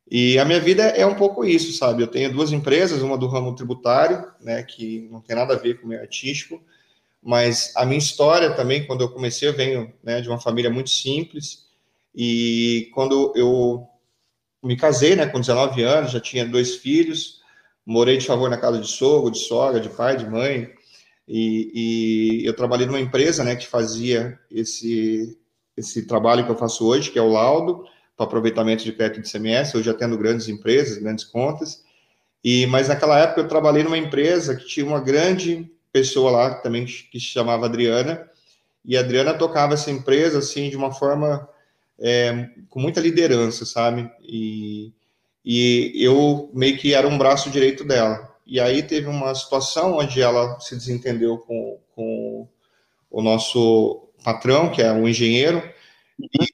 E 0.10 0.40
a 0.40 0.46
minha 0.46 0.60
vida 0.60 0.82
é 0.82 1.06
um 1.06 1.14
pouco 1.14 1.46
isso, 1.46 1.74
sabe? 1.74 2.02
Eu 2.02 2.08
tenho 2.08 2.34
duas 2.34 2.52
empresas, 2.52 3.04
uma 3.04 3.20
do 3.20 3.28
ramo 3.28 3.54
tributário, 3.54 4.26
né, 4.42 4.64
que 4.64 5.08
não 5.12 5.22
tem 5.22 5.36
nada 5.36 5.54
a 5.54 5.58
ver 5.58 5.80
com 5.80 5.86
o 5.86 5.90
meu 5.90 6.02
artístico, 6.02 6.60
mas 7.22 7.72
a 7.76 7.86
minha 7.86 8.00
história 8.00 8.50
também, 8.56 8.88
quando 8.88 9.02
eu 9.02 9.10
comecei, 9.10 9.48
eu 9.48 9.56
venho 9.56 9.94
né, 10.02 10.22
de 10.22 10.28
uma 10.28 10.40
família 10.40 10.72
muito 10.72 10.90
simples, 10.90 11.68
e 12.16 12.90
quando 12.96 13.32
eu 13.36 13.88
me 14.68 14.76
casei, 14.76 15.16
né, 15.16 15.26
com 15.26 15.40
19 15.40 15.82
anos, 15.82 16.12
já 16.12 16.20
tinha 16.20 16.46
dois 16.46 16.76
filhos, 16.76 17.42
morei 17.86 18.18
de 18.18 18.28
favor 18.28 18.50
na 18.50 18.58
casa 18.58 18.80
de 18.80 18.88
sogro, 18.88 19.32
de 19.32 19.40
sogra, 19.40 19.80
de 19.80 19.90
pai, 19.90 20.18
de 20.18 20.30
mãe, 20.30 20.70
e, 21.28 22.42
e, 22.42 22.46
eu 22.46 22.54
trabalhei 22.54 22.86
numa 22.86 23.00
empresa 23.00 23.44
né, 23.44 23.56
que 23.56 23.68
fazia 23.68 24.40
esse, 24.50 25.38
esse 25.76 26.06
trabalho 26.06 26.46
que 26.46 26.52
eu 26.52 26.58
faço 26.58 26.86
hoje, 26.86 27.12
que 27.12 27.20
é 27.20 27.22
o 27.22 27.32
laudo, 27.32 27.86
para 28.16 28.26
aproveitamento 28.26 28.84
de 28.84 28.92
crédito 28.92 29.22
de 29.22 29.32
CMS, 29.32 29.76
hoje 29.76 29.90
atendo 29.90 30.18
grandes 30.18 30.48
empresas, 30.48 30.98
grandes 30.98 31.26
contas. 31.26 31.84
E, 32.44 32.66
mas 32.68 32.88
naquela 32.88 33.20
época 33.20 33.42
eu 33.42 33.48
trabalhei 33.48 33.84
numa 33.84 33.98
empresa 33.98 34.56
que 34.56 34.66
tinha 34.66 34.86
uma 34.86 35.00
grande 35.00 35.70
pessoa 35.92 36.32
lá 36.32 36.56
também 36.56 36.86
que 36.86 37.20
se 37.20 37.26
chamava 37.26 37.66
Adriana, 37.66 38.30
e 38.86 38.96
a 38.96 39.02
Adriana 39.02 39.34
tocava 39.34 39.74
essa 39.74 39.92
empresa 39.92 40.40
assim 40.40 40.70
de 40.70 40.78
uma 40.78 40.94
forma 40.94 41.48
é, 42.00 42.50
com 42.70 42.80
muita 42.80 43.00
liderança, 43.00 43.66
sabe? 43.66 44.10
E, 44.22 44.94
e 45.44 45.94
eu 45.96 46.50
meio 46.54 46.78
que 46.78 46.94
era 46.94 47.08
um 47.08 47.18
braço 47.18 47.50
direito 47.50 47.84
dela. 47.84 48.36
E 48.46 48.60
aí 48.60 48.84
teve 48.84 49.08
uma 49.08 49.34
situação 49.36 49.98
onde 49.98 50.22
ela 50.22 50.60
se 50.60 50.76
desentendeu 50.76 51.38
com, 51.40 51.80
com 51.96 52.48
o 53.10 53.22
nosso 53.22 54.10
patrão, 54.24 54.72
que 54.72 54.82
é 54.82 54.92
um 54.92 55.08
engenheiro, 55.08 55.62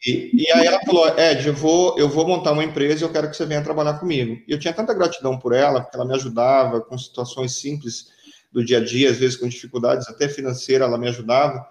e, 0.06 0.44
e, 0.44 0.52
aí 0.52 0.66
ela 0.66 0.82
falou, 0.82 1.08
Ed, 1.18 1.48
eu 1.48 1.54
vou, 1.54 1.98
eu 1.98 2.10
vou 2.10 2.28
montar 2.28 2.52
uma 2.52 2.64
empresa 2.64 3.02
e 3.02 3.06
eu 3.06 3.12
quero 3.12 3.30
que 3.30 3.38
você 3.38 3.46
venha 3.46 3.64
trabalhar 3.64 3.94
comigo. 3.94 4.42
E 4.46 4.52
eu 4.52 4.60
tinha 4.60 4.74
tanta 4.74 4.94
gratidão 4.94 5.40
por 5.40 5.54
ela, 5.54 5.82
porque 5.82 5.96
ela 5.96 6.06
me 6.06 6.14
ajudava 6.14 6.82
com 6.82 6.98
situações 6.98 7.56
simples 7.56 8.12
do 8.52 8.64
dia 8.64 8.80
a 8.80 8.84
dia, 8.84 9.10
às 9.10 9.18
vezes 9.18 9.38
com 9.38 9.48
dificuldades 9.48 10.08
até 10.10 10.28
financeiras, 10.28 10.88
ela 10.88 10.98
me 10.98 11.08
ajudava. 11.08 11.66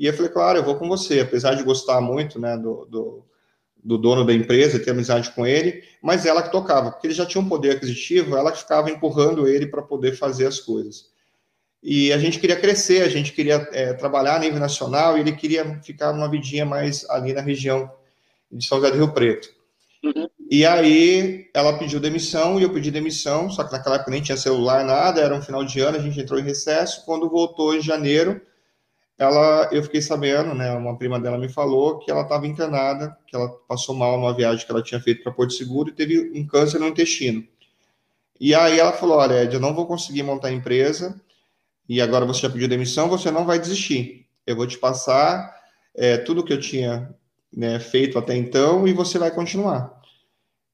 E 0.00 0.06
eu 0.06 0.14
falei, 0.14 0.30
claro, 0.30 0.58
eu 0.58 0.64
vou 0.64 0.76
com 0.76 0.88
você, 0.88 1.20
apesar 1.20 1.52
de 1.52 1.62
gostar 1.62 2.00
muito 2.00 2.40
né, 2.40 2.56
do, 2.56 2.86
do, 2.86 3.22
do 3.84 3.98
dono 3.98 4.24
da 4.24 4.32
empresa, 4.32 4.78
ter 4.78 4.92
amizade 4.92 5.30
com 5.32 5.46
ele, 5.46 5.84
mas 6.02 6.24
ela 6.24 6.42
que 6.42 6.50
tocava, 6.50 6.90
porque 6.90 7.06
ele 7.06 7.12
já 7.12 7.26
tinha 7.26 7.42
um 7.42 7.48
poder 7.48 7.72
aquisitivo, 7.72 8.34
ela 8.34 8.50
que 8.50 8.60
ficava 8.60 8.90
empurrando 8.90 9.46
ele 9.46 9.66
para 9.66 9.82
poder 9.82 10.16
fazer 10.16 10.46
as 10.46 10.58
coisas. 10.58 11.10
E 11.82 12.10
a 12.14 12.18
gente 12.18 12.38
queria 12.38 12.58
crescer, 12.58 13.02
a 13.02 13.10
gente 13.10 13.34
queria 13.34 13.68
é, 13.72 13.92
trabalhar 13.92 14.36
a 14.36 14.38
nível 14.38 14.58
nacional, 14.58 15.18
e 15.18 15.20
ele 15.20 15.32
queria 15.32 15.78
ficar 15.82 16.14
numa 16.14 16.30
vidinha 16.30 16.64
mais 16.64 17.04
ali 17.10 17.34
na 17.34 17.42
região 17.42 17.90
de 18.50 18.64
São 18.64 18.78
José 18.78 18.92
do 18.92 18.96
Rio 18.96 19.12
Preto. 19.12 19.50
Uhum. 20.02 20.30
E 20.50 20.64
aí 20.64 21.46
ela 21.52 21.78
pediu 21.78 22.00
demissão 22.00 22.58
e 22.58 22.62
eu 22.62 22.72
pedi 22.72 22.90
demissão, 22.90 23.50
só 23.50 23.64
que 23.64 23.72
naquela 23.72 23.96
época 23.96 24.10
nem 24.10 24.22
tinha 24.22 24.36
celular, 24.36 24.82
nada, 24.82 25.20
era 25.20 25.34
um 25.34 25.42
final 25.42 25.62
de 25.62 25.78
ano, 25.78 25.98
a 25.98 26.00
gente 26.00 26.18
entrou 26.18 26.40
em 26.40 26.42
recesso. 26.42 27.04
Quando 27.04 27.28
voltou 27.28 27.74
em 27.74 27.82
janeiro, 27.82 28.40
ela, 29.20 29.68
eu 29.70 29.82
fiquei 29.82 30.00
sabendo, 30.00 30.54
né, 30.54 30.72
uma 30.72 30.96
prima 30.96 31.20
dela 31.20 31.36
me 31.36 31.46
falou 31.46 31.98
que 31.98 32.10
ela 32.10 32.22
estava 32.22 32.46
internada, 32.46 33.14
que 33.26 33.36
ela 33.36 33.50
passou 33.68 33.94
mal 33.94 34.18
numa 34.18 34.32
viagem 34.32 34.64
que 34.64 34.72
ela 34.72 34.82
tinha 34.82 34.98
feito 34.98 35.22
para 35.22 35.30
Porto 35.30 35.52
Seguro 35.52 35.90
e 35.90 35.92
teve 35.92 36.32
um 36.34 36.46
câncer 36.46 36.78
no 36.78 36.88
intestino. 36.88 37.46
E 38.40 38.54
aí 38.54 38.78
ela 38.80 38.92
falou, 38.92 39.18
olha, 39.18 39.42
Ed, 39.42 39.52
eu 39.52 39.60
não 39.60 39.74
vou 39.74 39.86
conseguir 39.86 40.22
montar 40.22 40.48
a 40.48 40.52
empresa 40.52 41.20
e 41.86 42.00
agora 42.00 42.24
você 42.24 42.40
já 42.40 42.48
pediu 42.48 42.66
demissão, 42.66 43.10
você 43.10 43.30
não 43.30 43.44
vai 43.44 43.58
desistir. 43.58 44.26
Eu 44.46 44.56
vou 44.56 44.66
te 44.66 44.78
passar 44.78 45.54
é, 45.94 46.16
tudo 46.16 46.42
que 46.42 46.54
eu 46.54 46.58
tinha 46.58 47.14
né, 47.54 47.78
feito 47.78 48.18
até 48.18 48.34
então 48.34 48.88
e 48.88 48.94
você 48.94 49.18
vai 49.18 49.30
continuar. 49.30 50.00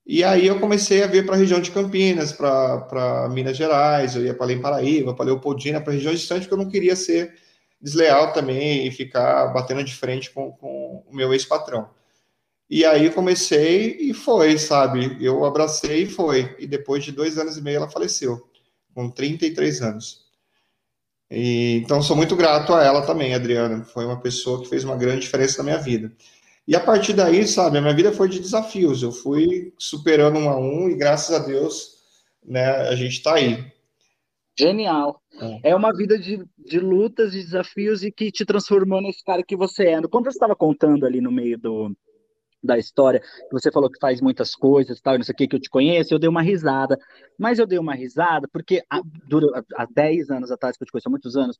E 0.06 0.22
aí 0.22 0.46
eu 0.46 0.60
comecei 0.60 1.02
a 1.02 1.08
vir 1.08 1.26
para 1.26 1.34
a 1.34 1.38
região 1.38 1.60
de 1.60 1.72
Campinas, 1.72 2.30
para 2.30 3.28
Minas 3.32 3.56
Gerais, 3.56 4.14
eu 4.14 4.24
ia 4.24 4.34
para 4.34 4.46
Além 4.46 4.60
Paraíba, 4.60 5.14
para 5.14 5.24
Leopoldina, 5.24 5.80
para 5.80 5.94
regiões 5.94 6.20
distantes, 6.20 6.46
porque 6.46 6.60
eu 6.60 6.64
não 6.64 6.70
queria 6.70 6.94
ser 6.94 7.44
desleal 7.86 8.32
também 8.32 8.84
e 8.84 8.90
ficar 8.90 9.46
batendo 9.52 9.84
de 9.84 9.94
frente 9.94 10.32
com, 10.32 10.50
com 10.50 11.04
o 11.06 11.14
meu 11.14 11.32
ex-patrão. 11.32 11.88
E 12.68 12.84
aí 12.84 13.10
comecei 13.10 13.96
e 14.00 14.12
foi, 14.12 14.58
sabe? 14.58 15.16
Eu 15.24 15.44
abracei 15.44 16.02
e 16.02 16.10
foi. 16.10 16.56
E 16.58 16.66
depois 16.66 17.04
de 17.04 17.12
dois 17.12 17.38
anos 17.38 17.56
e 17.56 17.62
meio 17.62 17.76
ela 17.76 17.88
faleceu, 17.88 18.44
com 18.92 19.08
33 19.08 19.82
anos. 19.82 20.26
E, 21.30 21.80
então 21.84 22.02
sou 22.02 22.16
muito 22.16 22.34
grato 22.34 22.74
a 22.74 22.82
ela 22.82 23.02
também, 23.06 23.34
Adriana. 23.34 23.84
Foi 23.84 24.04
uma 24.04 24.20
pessoa 24.20 24.60
que 24.60 24.68
fez 24.68 24.82
uma 24.82 24.96
grande 24.96 25.20
diferença 25.20 25.58
na 25.58 25.64
minha 25.64 25.78
vida. 25.78 26.12
E 26.66 26.74
a 26.74 26.80
partir 26.80 27.12
daí, 27.12 27.46
sabe, 27.46 27.78
a 27.78 27.80
minha 27.80 27.94
vida 27.94 28.10
foi 28.10 28.28
de 28.28 28.40
desafios. 28.40 29.00
Eu 29.00 29.12
fui 29.12 29.72
superando 29.78 30.36
um 30.36 30.50
a 30.50 30.58
um 30.58 30.88
e 30.88 30.96
graças 30.96 31.32
a 31.36 31.38
Deus, 31.38 31.98
né, 32.44 32.68
a 32.88 32.96
gente 32.96 33.12
está 33.12 33.34
aí. 33.34 33.64
Genial. 34.58 35.20
É. 35.62 35.70
é 35.70 35.76
uma 35.76 35.92
vida 35.92 36.18
de, 36.18 36.42
de 36.58 36.80
lutas, 36.80 37.32
de 37.32 37.42
desafios 37.42 38.02
e 38.02 38.10
que 38.10 38.30
te 38.30 38.44
transformou 38.44 39.02
nesse 39.02 39.22
cara 39.22 39.42
que 39.42 39.56
você 39.56 39.88
é. 39.88 40.02
Quando 40.02 40.24
você 40.24 40.36
estava 40.36 40.56
contando 40.56 41.04
ali 41.04 41.20
no 41.20 41.30
meio 41.30 41.58
do, 41.58 41.94
da 42.62 42.78
história, 42.78 43.22
você 43.50 43.70
falou 43.70 43.90
que 43.90 43.98
faz 44.00 44.20
muitas 44.20 44.54
coisas, 44.54 45.00
tal, 45.00 45.16
não 45.16 45.24
sei 45.24 45.32
o 45.32 45.36
que, 45.36 45.46
que 45.46 45.56
eu 45.56 45.60
te 45.60 45.70
conheço, 45.70 46.12
eu 46.12 46.18
dei 46.18 46.28
uma 46.28 46.42
risada. 46.42 46.98
Mas 47.38 47.58
eu 47.58 47.66
dei 47.66 47.78
uma 47.78 47.94
risada 47.94 48.48
porque 48.52 48.82
há, 48.90 49.00
dura, 49.28 49.64
há 49.74 49.86
10 49.86 50.30
anos 50.30 50.50
atrás, 50.50 50.76
que 50.76 50.82
eu 50.82 50.86
te 50.86 50.90
conheço 50.90 51.08
há 51.08 51.10
muitos 51.10 51.36
anos, 51.36 51.58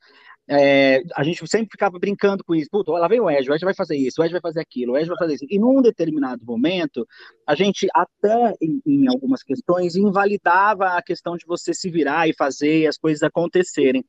é, 0.49 1.03
a 1.15 1.23
gente 1.23 1.47
sempre 1.47 1.69
ficava 1.71 1.99
brincando 1.99 2.43
com 2.43 2.55
isso. 2.55 2.69
Puta, 2.71 2.91
lá 2.93 3.09
vem 3.09 3.21
o 3.21 3.31
Ed, 3.31 3.49
o 3.51 3.55
Ed 3.55 3.65
vai 3.65 3.75
fazer 3.75 3.97
isso, 3.97 4.21
o 4.21 4.25
Ed 4.25 4.33
vai 4.33 4.41
fazer 4.41 4.61
aquilo, 4.61 4.93
o 4.93 4.99
Ed 4.99 5.07
vai 5.07 5.19
fazer 5.19 5.35
isso. 5.35 5.47
E 5.49 5.59
num 5.59 5.83
determinado 5.83 6.45
momento, 6.45 7.07
a 7.47 7.55
gente 7.55 7.87
até 7.95 8.55
em, 8.61 8.81
em 8.87 9.09
algumas 9.09 9.43
questões 9.43 9.97
invalidava 9.97 10.97
a 10.97 11.03
questão 11.03 11.37
de 11.37 11.47
você 11.47 11.75
se 11.75 11.91
virar 11.91 12.29
e 12.29 12.35
fazer 12.35 12.87
as 12.87 12.97
coisas 12.97 13.23
acontecerem. 13.23 14.05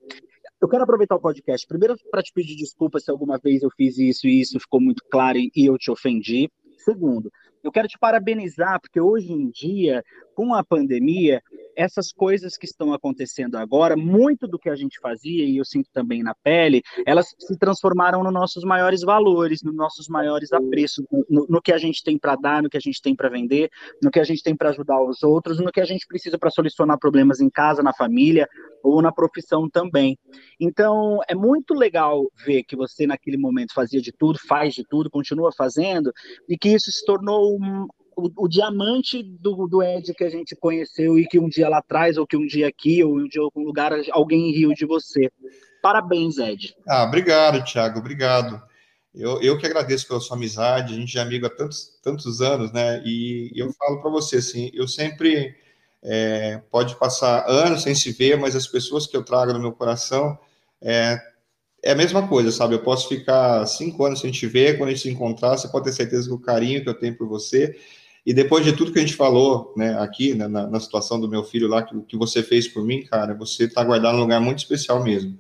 Eu 0.60 0.68
quero 0.68 0.84
aproveitar 0.84 1.16
o 1.16 1.20
podcast, 1.20 1.68
primeiro 1.68 1.96
para 2.10 2.24
te 2.24 2.32
pedir 2.34 2.56
desculpa 2.56 3.00
se 3.00 3.12
alguma 3.12 3.38
vez 3.38 3.62
eu 3.62 3.70
fiz 3.78 3.98
isso 4.00 4.28
e 4.28 4.42
isso 4.42 4.60
ficou 4.60 4.82
muito 4.82 5.04
claro 5.12 5.38
e 5.38 5.52
eu 5.56 5.78
te 5.78 5.92
ofendi. 5.92 6.50
Segundo, 6.88 7.30
eu 7.68 7.72
quero 7.72 7.88
te 7.88 8.00
parabenizar, 8.00 8.80
porque 8.80 9.00
hoje 9.00 9.32
em 9.32 9.50
dia, 9.50 10.02
com 10.34 10.54
a 10.54 10.64
pandemia, 10.64 11.42
essas 11.76 12.12
coisas 12.12 12.58
que 12.58 12.66
estão 12.66 12.94
acontecendo 12.94 13.56
agora, 13.56 13.98
muito 13.98 14.48
do 14.48 14.58
que 14.58 14.70
a 14.70 14.76
gente 14.76 15.00
fazia, 15.00 15.44
e 15.44 15.58
eu 15.58 15.66
sinto 15.66 15.90
também 15.92 16.24
na 16.24 16.34
pele, 16.34 16.82
elas 17.06 17.36
se 17.38 17.58
transformaram 17.58 18.24
nos 18.24 18.34
nossos 18.34 18.64
maiores 18.64 19.02
valores, 19.02 19.62
nos 19.62 19.76
nossos 19.76 20.08
maiores 20.08 20.54
apreços, 20.54 21.06
no, 21.30 21.46
no 21.50 21.62
que 21.62 21.74
a 21.74 21.78
gente 21.78 22.04
tem 22.04 22.18
para 22.18 22.36
dar, 22.36 22.64
no 22.64 22.70
que 22.70 22.78
a 22.78 22.82
gente 22.82 23.02
tem 23.02 23.16
para 23.16 23.30
vender, 23.30 23.70
no 24.02 24.10
que 24.10 24.20
a 24.20 24.24
gente 24.24 24.42
tem 24.42 24.56
para 24.56 24.70
ajudar 24.70 25.02
os 25.02 25.22
outros, 25.24 25.60
no 25.60 25.72
que 25.72 25.82
a 25.82 25.86
gente 25.86 26.08
precisa 26.08 26.38
para 26.38 26.50
solucionar 26.50 26.98
problemas 26.98 27.42
em 27.42 27.50
casa, 27.50 27.84
na 27.84 27.94
família 27.94 28.48
ou 28.82 29.02
na 29.02 29.12
profissão 29.12 29.70
também. 29.70 30.18
Então, 30.60 31.20
é 31.28 31.36
muito 31.36 31.74
legal 31.74 32.26
ver 32.46 32.64
que 32.64 32.76
você 32.76 33.06
naquele 33.06 33.38
momento 33.38 33.74
fazia 33.74 34.02
de 34.02 34.12
tudo, 34.12 34.40
faz 34.48 34.74
de 34.74 34.84
tudo, 34.88 35.10
continua 35.10 35.52
fazendo, 35.52 36.12
e 36.48 36.58
que 36.58 36.70
isso 36.70 36.92
se 36.92 37.06
tornou 37.06 37.57
o, 38.16 38.46
o, 38.46 38.48
diamante 38.48 39.22
do, 39.22 39.68
do 39.68 39.84
Ed 39.84 40.14
que 40.14 40.24
a 40.24 40.30
gente 40.30 40.56
conheceu 40.56 41.20
e 41.20 41.28
que 41.28 41.40
um 41.40 41.48
dia 41.48 41.70
lá 41.70 41.78
atrás, 41.78 42.18
ou 42.18 42.26
que 42.26 42.36
um 42.36 42.46
dia 42.46 42.68
aqui, 42.68 43.04
ou 43.04 43.18
um 43.18 43.28
dia 43.28 43.42
em 43.42 43.46
algum 43.46 43.64
lugar, 43.64 43.92
alguém 44.12 44.52
riu 44.52 44.74
de 44.74 44.86
você. 44.86 45.32
Parabéns, 45.82 46.38
Ed. 46.38 46.76
Ah, 46.88 47.04
obrigado, 47.04 47.64
Thiago, 47.64 48.00
obrigado. 48.00 48.62
Eu, 49.14 49.42
eu 49.42 49.58
que 49.58 49.66
agradeço 49.66 50.08
pela 50.08 50.20
sua 50.20 50.36
amizade, 50.36 50.94
a 50.94 50.98
gente 50.98 51.18
é 51.18 51.22
amigo 51.22 51.46
há 51.46 51.50
tantos, 51.50 52.00
tantos 52.04 52.42
anos, 52.42 52.72
né? 52.72 53.02
E 53.06 53.52
eu 53.56 53.72
falo 53.74 54.02
para 54.02 54.12
você, 54.12 54.38
assim, 54.38 54.70
eu 54.74 54.88
sempre 54.88 55.56
é, 56.04 56.62
pode 56.72 56.96
passar 56.98 57.46
anos 57.48 57.84
sem 57.84 57.96
se 57.96 58.12
ver, 58.12 58.38
mas 58.38 58.56
as 58.56 58.68
pessoas 58.68 59.08
que 59.08 59.18
eu 59.18 59.24
trago 59.24 59.54
no 59.54 59.60
meu 59.60 59.72
coração 59.72 60.38
é, 60.82 61.20
é 61.84 61.92
a 61.92 61.96
mesma 61.96 62.28
coisa, 62.28 62.52
sabe? 62.52 62.76
Eu 62.76 62.84
posso 62.84 63.08
ficar 63.08 63.66
cinco 63.66 64.06
anos 64.06 64.20
sem 64.20 64.32
te 64.32 64.48
ver, 64.48 64.78
quando 64.78 64.90
a 64.90 64.94
gente 64.94 65.04
se 65.04 65.10
encontrar, 65.10 65.58
você 65.58 65.68
pode 65.68 65.86
ter 65.86 65.94
certeza 65.94 66.28
que 66.28 66.34
o 66.34 66.40
carinho 66.40 66.82
que 66.82 66.90
eu 66.90 66.94
tenho 66.94 67.16
por 67.16 67.28
você 67.28 67.76
e 68.28 68.34
depois 68.34 68.66
de 68.66 68.74
tudo 68.74 68.92
que 68.92 69.00
a 69.00 69.02
gente 69.02 69.16
falou, 69.16 69.74
né, 69.78 69.98
aqui, 70.02 70.34
né, 70.34 70.50
na, 70.50 70.68
na, 70.68 70.82
situação 70.82 71.18
do 71.18 71.30
meu 71.30 71.46
filho 71.46 71.70
lá, 71.70 71.82
que, 71.82 71.98
que 72.02 72.18
você 72.18 72.44
fez 72.44 72.68
por 72.68 72.84
mim, 72.84 73.06
cara, 73.06 73.34
você 73.34 73.64
está 73.64 73.82
guardado 73.82 74.16
num 74.16 74.24
lugar 74.24 74.42
muito 74.42 74.60
especial 74.60 75.02
mesmo. 75.02 75.40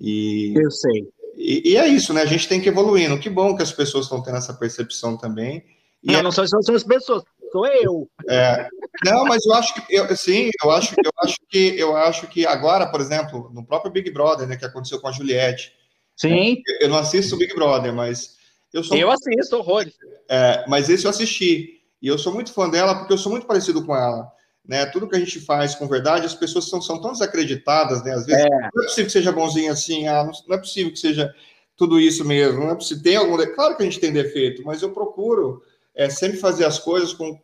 E, 0.00 0.54
Eu 0.56 0.70
sei. 0.70 1.06
E, 1.36 1.72
e, 1.72 1.76
é 1.76 1.86
isso, 1.86 2.14
né? 2.14 2.22
A 2.22 2.26
gente 2.26 2.48
tem 2.48 2.62
que 2.62 2.68
evoluir. 2.70 3.20
Que 3.20 3.28
bom 3.28 3.54
que 3.54 3.62
as 3.62 3.72
pessoas 3.72 4.06
estão 4.06 4.22
tendo 4.22 4.38
essa 4.38 4.54
percepção 4.54 5.18
também. 5.18 5.62
E 6.02 6.12
não, 6.12 6.20
é... 6.20 6.22
não 6.22 6.32
são, 6.32 6.46
são 6.46 6.74
as 6.74 6.82
pessoas, 6.82 7.22
sou 7.54 7.66
eu. 7.68 8.10
É, 8.28 8.68
não, 9.04 9.24
mas 9.24 9.46
eu 9.46 9.54
acho 9.54 9.72
que 9.74 9.94
eu, 9.94 10.16
sim, 10.16 10.50
eu 10.62 10.70
acho, 10.72 10.92
eu 11.04 11.12
acho 11.22 11.36
que 11.48 11.78
eu 11.78 11.96
acho 11.96 12.26
que 12.26 12.44
agora, 12.44 12.90
por 12.90 13.00
exemplo, 13.00 13.48
no 13.54 13.64
próprio 13.64 13.92
Big 13.92 14.10
Brother, 14.10 14.48
né, 14.48 14.56
que 14.56 14.64
aconteceu 14.64 15.00
com 15.00 15.06
a 15.06 15.12
Juliette. 15.12 15.72
Sim. 16.16 16.60
eu 16.80 16.88
não 16.88 16.98
assisto 16.98 17.36
o 17.36 17.38
Big 17.38 17.54
Brother, 17.54 17.92
mas 17.92 18.36
eu 18.72 18.82
sou. 18.82 18.96
Eu 18.96 19.10
assisto 19.10 19.56
horrores. 19.56 19.94
É, 20.28 20.64
mas 20.66 20.88
esse 20.88 21.04
eu 21.04 21.10
assisti. 21.10 21.80
E 22.02 22.08
eu 22.08 22.18
sou 22.18 22.34
muito 22.34 22.52
fã 22.52 22.68
dela 22.68 22.96
porque 22.96 23.12
eu 23.12 23.18
sou 23.18 23.30
muito 23.30 23.46
parecido 23.46 23.84
com 23.86 23.94
ela. 23.94 24.32
Né? 24.66 24.86
Tudo 24.86 25.08
que 25.08 25.14
a 25.14 25.18
gente 25.18 25.40
faz 25.40 25.74
com 25.74 25.86
verdade, 25.86 26.26
as 26.26 26.34
pessoas 26.34 26.68
são, 26.68 26.80
são 26.80 27.00
tão 27.00 27.12
desacreditadas, 27.12 28.02
né? 28.02 28.12
Às 28.12 28.26
vezes, 28.26 28.44
é. 28.44 28.48
não 28.48 28.66
é 28.66 28.70
possível 28.70 29.04
que 29.06 29.12
seja 29.12 29.32
bonzinho 29.32 29.70
assim, 29.70 30.08
ah, 30.08 30.24
não, 30.24 30.32
não, 30.48 30.56
é 30.56 30.58
possível 30.58 30.90
que 30.90 30.98
seja 30.98 31.34
tudo 31.76 32.00
isso 32.00 32.24
mesmo, 32.24 32.60
não 32.60 32.70
é 32.70 32.74
possível. 32.74 33.02
Tem 33.02 33.16
algum. 33.16 33.36
Claro 33.54 33.76
que 33.76 33.82
a 33.82 33.86
gente 33.86 34.00
tem 34.00 34.12
defeito, 34.12 34.62
mas 34.64 34.80
eu 34.80 34.90
procuro 34.90 35.62
é, 35.94 36.08
sempre 36.10 36.38
fazer 36.38 36.64
as 36.64 36.78
coisas 36.78 37.12
com, 37.12 37.38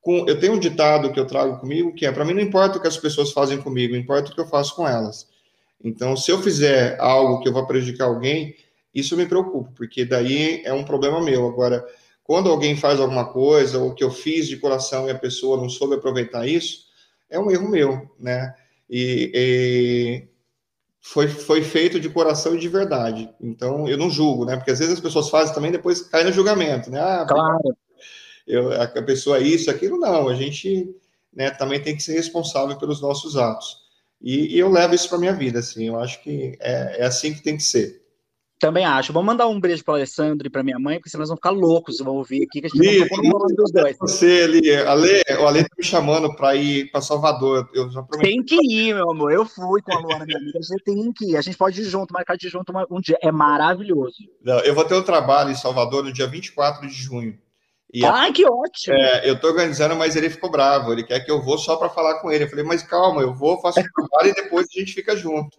com. 0.00 0.28
Eu 0.28 0.38
tenho 0.38 0.54
um 0.54 0.58
ditado 0.58 1.12
que 1.12 1.20
eu 1.20 1.26
trago 1.26 1.58
comigo 1.58 1.94
que 1.94 2.06
é: 2.06 2.12
para 2.12 2.24
mim 2.24 2.34
não 2.34 2.40
importa 2.40 2.78
o 2.78 2.80
que 2.80 2.88
as 2.88 2.96
pessoas 2.96 3.32
fazem 3.32 3.60
comigo, 3.60 3.96
importa 3.96 4.30
o 4.30 4.34
que 4.34 4.40
eu 4.40 4.48
faço 4.48 4.74
com 4.74 4.86
elas. 4.86 5.28
Então, 5.82 6.16
se 6.16 6.30
eu 6.30 6.40
fizer 6.40 6.96
algo 7.00 7.40
que 7.40 7.48
eu 7.48 7.52
vá 7.52 7.64
prejudicar 7.64 8.06
alguém, 8.06 8.54
isso 8.94 9.16
me 9.16 9.26
preocupa, 9.26 9.72
porque 9.74 10.04
daí 10.04 10.62
é 10.64 10.72
um 10.72 10.84
problema 10.84 11.20
meu. 11.20 11.46
Agora, 11.46 11.84
quando 12.22 12.50
alguém 12.50 12.76
faz 12.76 13.00
alguma 13.00 13.24
coisa, 13.24 13.78
ou 13.78 13.94
que 13.94 14.04
eu 14.04 14.10
fiz 14.10 14.46
de 14.46 14.58
coração 14.58 15.08
e 15.08 15.10
a 15.10 15.18
pessoa 15.18 15.56
não 15.56 15.68
soube 15.68 15.96
aproveitar 15.96 16.46
isso, 16.46 16.86
é 17.28 17.38
um 17.38 17.50
erro 17.50 17.68
meu, 17.68 18.10
né? 18.18 18.54
E, 18.88 19.32
e, 19.34 20.28
foi, 21.00 21.26
foi 21.26 21.62
feito 21.62 21.98
de 21.98 22.08
coração 22.08 22.54
e 22.54 22.58
de 22.58 22.68
verdade. 22.68 23.28
Então, 23.40 23.88
eu 23.88 23.98
não 23.98 24.08
julgo, 24.08 24.44
né? 24.44 24.56
Porque 24.56 24.70
às 24.70 24.78
vezes 24.78 24.94
as 24.94 25.00
pessoas 25.00 25.28
fazem 25.28 25.54
também 25.54 25.72
depois 25.72 26.02
cai 26.02 26.22
no 26.22 26.32
julgamento, 26.32 26.90
né? 26.90 27.00
Ah, 27.00 27.26
claro. 27.26 27.76
Eu, 28.46 28.72
a 28.72 28.86
pessoa 29.02 29.38
é 29.38 29.42
isso, 29.42 29.70
aquilo, 29.70 29.98
não. 29.98 30.28
A 30.28 30.34
gente 30.34 30.94
né, 31.32 31.50
também 31.50 31.80
tem 31.80 31.96
que 31.96 32.02
ser 32.02 32.14
responsável 32.14 32.76
pelos 32.76 33.00
nossos 33.00 33.36
atos. 33.36 33.82
E, 34.20 34.54
e 34.54 34.58
eu 34.58 34.70
levo 34.70 34.94
isso 34.94 35.08
para 35.08 35.18
minha 35.18 35.32
vida, 35.32 35.58
assim. 35.58 35.88
Eu 35.88 35.98
acho 35.98 36.22
que 36.22 36.56
é, 36.60 37.02
é 37.02 37.04
assim 37.04 37.34
que 37.34 37.42
tem 37.42 37.56
que 37.56 37.62
ser. 37.62 38.02
Também 38.62 38.84
acho. 38.84 39.12
Vamos 39.12 39.26
mandar 39.26 39.48
um 39.48 39.58
beijo 39.58 39.84
para 39.84 39.90
o 39.90 39.94
Alessandro 39.96 40.46
e 40.46 40.50
para 40.50 40.62
minha 40.62 40.78
mãe, 40.78 40.98
porque 40.98 41.10
senão 41.10 41.22
eles 41.22 41.30
vão 41.30 41.36
ficar 41.36 41.50
loucos, 41.50 41.98
vão 41.98 42.14
ouvir 42.14 42.44
aqui 42.44 42.60
que 42.60 42.66
a 42.68 42.70
gente 42.70 43.08
tá 43.08 43.16
nome 43.16 43.56
dos 43.56 43.72
dois. 43.72 43.96
Você 43.98 44.42
ali, 44.44 44.72
Ale, 44.72 45.20
o 45.40 45.48
Ale 45.48 45.64
tá 45.64 45.74
me 45.76 45.84
chamando 45.84 46.32
para 46.36 46.54
ir 46.54 46.88
para 46.92 47.00
Salvador. 47.00 47.68
Eu 47.74 47.90
já 47.90 48.04
prometi. 48.04 48.30
Tem 48.30 48.40
que 48.44 48.54
ir, 48.54 48.94
meu 48.94 49.10
amor. 49.10 49.32
Eu 49.32 49.44
fui 49.44 49.82
com 49.82 49.92
a 49.92 49.98
Luana, 49.98 50.24
minha 50.24 50.38
amiga. 50.38 50.60
Você 50.62 50.76
tem 50.84 51.12
que 51.12 51.32
ir. 51.32 51.36
A 51.36 51.42
gente 51.42 51.56
pode 51.58 51.80
ir 51.80 51.86
junto, 51.86 52.14
marcar 52.14 52.36
de 52.36 52.48
junto 52.48 52.72
um 52.88 53.00
dia. 53.00 53.18
É 53.20 53.32
maravilhoso. 53.32 54.18
Não, 54.40 54.60
eu 54.60 54.76
vou 54.76 54.84
ter 54.84 54.94
um 54.94 55.02
trabalho 55.02 55.50
em 55.50 55.56
Salvador 55.56 56.04
no 56.04 56.12
dia 56.12 56.28
24 56.28 56.86
de 56.86 56.94
junho. 56.94 57.36
E 57.92 58.04
Ai, 58.04 58.30
a... 58.30 58.32
que 58.32 58.44
ótimo! 58.44 58.96
É, 58.96 59.28
eu 59.28 59.34
estou 59.34 59.50
organizando, 59.50 59.94
mas 59.94 60.16
ele 60.16 60.30
ficou 60.30 60.50
bravo. 60.50 60.92
Ele 60.92 61.04
quer 61.04 61.20
que 61.20 61.30
eu 61.30 61.42
vou 61.42 61.58
só 61.58 61.76
para 61.76 61.90
falar 61.90 62.20
com 62.20 62.30
ele. 62.30 62.44
Eu 62.44 62.48
falei, 62.48 62.64
mas 62.64 62.82
calma, 62.82 63.20
eu 63.20 63.34
vou, 63.34 63.60
faço 63.60 63.80
o 63.80 64.08
trabalho 64.08 64.30
e 64.30 64.42
depois 64.42 64.66
a 64.74 64.80
gente 64.80 64.94
fica 64.94 65.14
junto. 65.14 65.58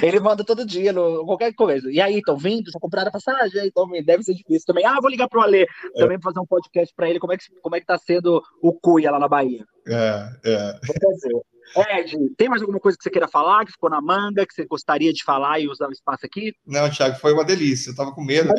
Ele 0.00 0.20
manda 0.20 0.44
todo 0.44 0.64
dia, 0.64 0.92
no, 0.92 1.24
qualquer 1.26 1.52
coisa. 1.54 1.90
E 1.90 2.00
aí, 2.00 2.18
estão 2.18 2.36
vindo? 2.36 2.70
Já 2.70 2.78
compraram 2.78 3.08
a 3.08 3.12
passagem? 3.12 3.66
Então, 3.66 3.88
deve 4.04 4.22
ser 4.22 4.34
difícil 4.34 4.64
também. 4.64 4.86
Ah, 4.86 5.00
vou 5.00 5.10
ligar 5.10 5.28
pro 5.28 5.40
Alê 5.40 5.62
é. 5.62 5.66
também 5.94 6.20
pra 6.20 6.30
fazer 6.30 6.38
um 6.38 6.46
podcast 6.46 6.94
para 6.94 7.10
ele. 7.10 7.18
Como 7.18 7.32
é, 7.32 7.36
que, 7.36 7.44
como 7.60 7.74
é 7.74 7.80
que 7.80 7.86
tá 7.86 7.98
sendo 7.98 8.40
o 8.62 8.72
Cuia 8.72 9.10
lá 9.10 9.18
na 9.18 9.26
Bahia? 9.26 9.64
É, 9.88 10.28
é. 10.44 10.80
Vou 10.86 10.96
fazer. 11.10 11.51
Ed, 11.76 12.16
tem 12.36 12.48
mais 12.48 12.62
alguma 12.62 12.80
coisa 12.80 12.96
que 12.96 13.04
você 13.04 13.10
queira 13.10 13.28
falar, 13.28 13.64
que 13.64 13.72
ficou 13.72 13.90
na 13.90 14.00
manga, 14.00 14.46
que 14.46 14.54
você 14.54 14.64
gostaria 14.64 15.12
de 15.12 15.24
falar 15.24 15.60
e 15.60 15.68
usar 15.68 15.88
o 15.88 15.92
espaço 15.92 16.26
aqui? 16.26 16.52
Não, 16.66 16.90
Thiago, 16.90 17.16
foi 17.16 17.32
uma 17.32 17.44
delícia. 17.44 17.90
Eu 17.90 17.96
tava 17.96 18.12
com 18.12 18.22
medo. 18.22 18.52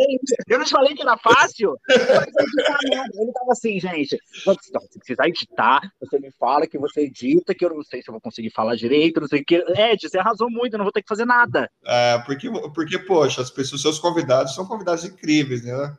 Eu 0.48 0.58
não 0.58 0.66
te 0.66 0.72
falei 0.72 0.94
que 0.96 1.02
era 1.02 1.18
fácil? 1.18 1.76
Ele 1.90 3.32
tava 3.34 3.52
assim, 3.52 3.80
gente. 3.80 4.18
Se 4.18 5.00
precisar 5.00 5.28
editar, 5.28 5.82
você 6.00 6.20
me 6.20 6.32
fala 6.40 6.68
que 6.68 6.78
você 6.78 7.02
edita, 7.02 7.54
que 7.54 7.66
eu 7.66 7.70
não 7.70 7.84
sei 7.84 8.02
se 8.02 8.10
eu 8.10 8.14
vou 8.14 8.22
conseguir 8.22 8.52
falar 8.52 8.76
direito, 8.76 9.22
não 9.22 9.28
sei 9.28 9.42
o 9.42 9.46
que. 9.46 9.56
Ed, 9.56 10.08
você 10.08 10.18
arrasou 10.18 10.50
muito, 10.50 10.74
eu 10.74 10.78
não 10.78 10.86
vou 10.86 10.92
ter 10.92 11.02
que 11.02 11.10
fazer 11.10 11.26
nada. 11.26 11.70
É, 11.86 12.18
porque, 12.26 12.50
porque 12.74 13.00
poxa, 13.00 13.42
as 13.42 13.52
pessoas, 13.52 13.82
seus 13.82 14.00
convidados 14.00 14.56
são 14.56 14.66
convidados 14.66 15.04
incríveis, 15.06 15.64
né? 15.64 15.96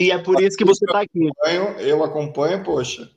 E 0.00 0.10
é 0.10 0.18
por 0.18 0.42
isso 0.42 0.56
que 0.56 0.64
você 0.64 0.84
está 0.84 1.00
aqui. 1.02 1.30
Eu 1.78 2.02
acompanho, 2.02 2.62
poxa. 2.64 3.08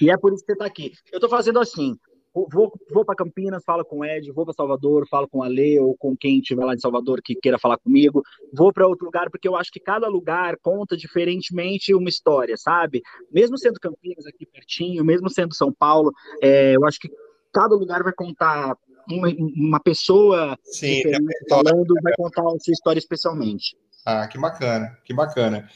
E 0.00 0.10
é 0.10 0.16
por 0.18 0.32
isso 0.32 0.42
que 0.44 0.52
você 0.52 0.52
está 0.52 0.66
aqui. 0.66 0.92
Eu 1.10 1.16
estou 1.16 1.30
fazendo 1.30 1.58
assim. 1.58 1.96
Vou, 2.34 2.72
vou 2.90 3.04
para 3.04 3.14
Campinas, 3.14 3.64
falo 3.64 3.84
com 3.84 3.98
o 3.98 4.04
Ed, 4.04 4.30
vou 4.32 4.44
para 4.44 4.54
Salvador, 4.54 5.06
falo 5.08 5.28
com 5.28 5.42
a 5.42 5.48
Lê 5.48 5.78
ou 5.80 5.96
com 5.96 6.16
quem 6.16 6.38
estiver 6.38 6.64
lá 6.64 6.74
em 6.74 6.78
Salvador 6.78 7.20
que 7.22 7.34
queira 7.34 7.58
falar 7.58 7.78
comigo, 7.78 8.22
vou 8.52 8.72
para 8.72 8.86
outro 8.86 9.06
lugar, 9.06 9.30
porque 9.30 9.48
eu 9.48 9.56
acho 9.56 9.70
que 9.70 9.80
cada 9.80 10.08
lugar 10.08 10.56
conta 10.62 10.96
diferentemente 10.96 11.94
uma 11.94 12.08
história, 12.08 12.56
sabe? 12.56 13.02
Mesmo 13.30 13.58
sendo 13.58 13.80
Campinas 13.80 14.26
aqui 14.26 14.46
pertinho, 14.46 15.04
mesmo 15.04 15.30
sendo 15.30 15.54
São 15.54 15.72
Paulo, 15.72 16.12
é, 16.42 16.76
eu 16.76 16.84
acho 16.86 16.98
que 16.98 17.08
cada 17.52 17.74
lugar 17.74 18.02
vai 18.02 18.12
contar 18.12 18.76
uma, 19.10 19.28
uma 19.56 19.80
pessoa 19.80 20.56
Sim, 20.62 21.02
falando, 21.48 21.94
vai 22.02 22.12
contar 22.16 22.42
a 22.42 22.58
sua 22.60 22.72
história 22.72 22.98
especialmente. 22.98 23.76
Ah, 24.04 24.26
que 24.26 24.38
bacana, 24.38 24.96
que 25.04 25.12
bacana. 25.12 25.68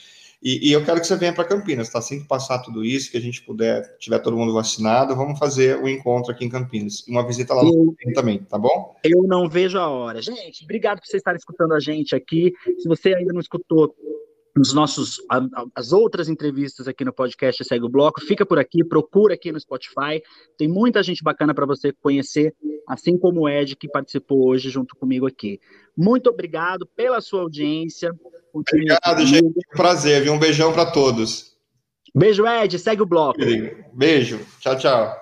E, 0.42 0.68
e 0.68 0.72
eu 0.72 0.84
quero 0.84 1.00
que 1.00 1.06
você 1.06 1.16
venha 1.16 1.32
para 1.32 1.44
Campinas, 1.44 1.88
tá? 1.88 2.00
Assim 2.00 2.20
que 2.20 2.26
passar 2.26 2.58
tudo 2.58 2.84
isso, 2.84 3.10
que 3.10 3.16
a 3.16 3.20
gente 3.20 3.42
puder, 3.42 3.96
tiver 3.98 4.18
todo 4.18 4.36
mundo 4.36 4.52
vacinado, 4.52 5.14
vamos 5.14 5.38
fazer 5.38 5.76
o 5.78 5.84
um 5.84 5.88
encontro 5.88 6.32
aqui 6.32 6.44
em 6.44 6.48
Campinas. 6.48 7.06
Uma 7.06 7.24
visita 7.24 7.54
lá 7.54 7.62
no 7.62 7.94
eu, 8.00 8.14
também, 8.14 8.38
tá 8.42 8.58
bom? 8.58 8.96
Eu 9.04 9.22
não 9.22 9.48
vejo 9.48 9.78
a 9.78 9.88
hora. 9.88 10.20
Gente, 10.20 10.64
obrigado 10.64 10.98
por 10.98 11.06
vocês 11.06 11.20
estarem 11.20 11.38
escutando 11.38 11.74
a 11.74 11.80
gente 11.80 12.16
aqui. 12.16 12.52
Se 12.78 12.88
você 12.88 13.14
ainda 13.14 13.32
não 13.32 13.40
escutou 13.40 13.94
os 14.58 14.72
nossos 14.74 15.20
as 15.74 15.92
outras 15.92 16.28
entrevistas 16.28 16.86
aqui 16.86 17.04
no 17.04 17.12
podcast 17.12 17.64
Segue 17.64 17.84
o 17.84 17.88
Bloco, 17.88 18.20
fica 18.20 18.44
por 18.44 18.58
aqui, 18.58 18.84
procura 18.84 19.34
aqui 19.34 19.50
no 19.50 19.58
Spotify. 19.58 20.22
Tem 20.58 20.68
muita 20.68 21.02
gente 21.02 21.22
bacana 21.22 21.54
para 21.54 21.64
você 21.64 21.92
conhecer, 21.92 22.54
assim 22.86 23.16
como 23.16 23.42
o 23.42 23.48
Ed 23.48 23.76
que 23.76 23.88
participou 23.88 24.46
hoje 24.48 24.68
junto 24.68 24.94
comigo 24.96 25.26
aqui. 25.26 25.58
Muito 25.96 26.28
obrigado 26.28 26.86
pela 26.86 27.20
sua 27.20 27.40
audiência. 27.40 28.12
Obrigado, 28.52 29.24
gente. 29.26 29.54
Prazer, 29.70 30.22
viu? 30.22 30.34
Um 30.34 30.38
beijão 30.38 30.72
para 30.72 30.90
todos. 30.90 31.56
Beijo, 32.14 32.46
Ed. 32.46 32.78
Segue 32.78 33.02
o 33.02 33.06
bloco. 33.06 33.40
Beijo. 33.94 34.38
Tchau, 34.60 34.76
tchau. 34.76 35.21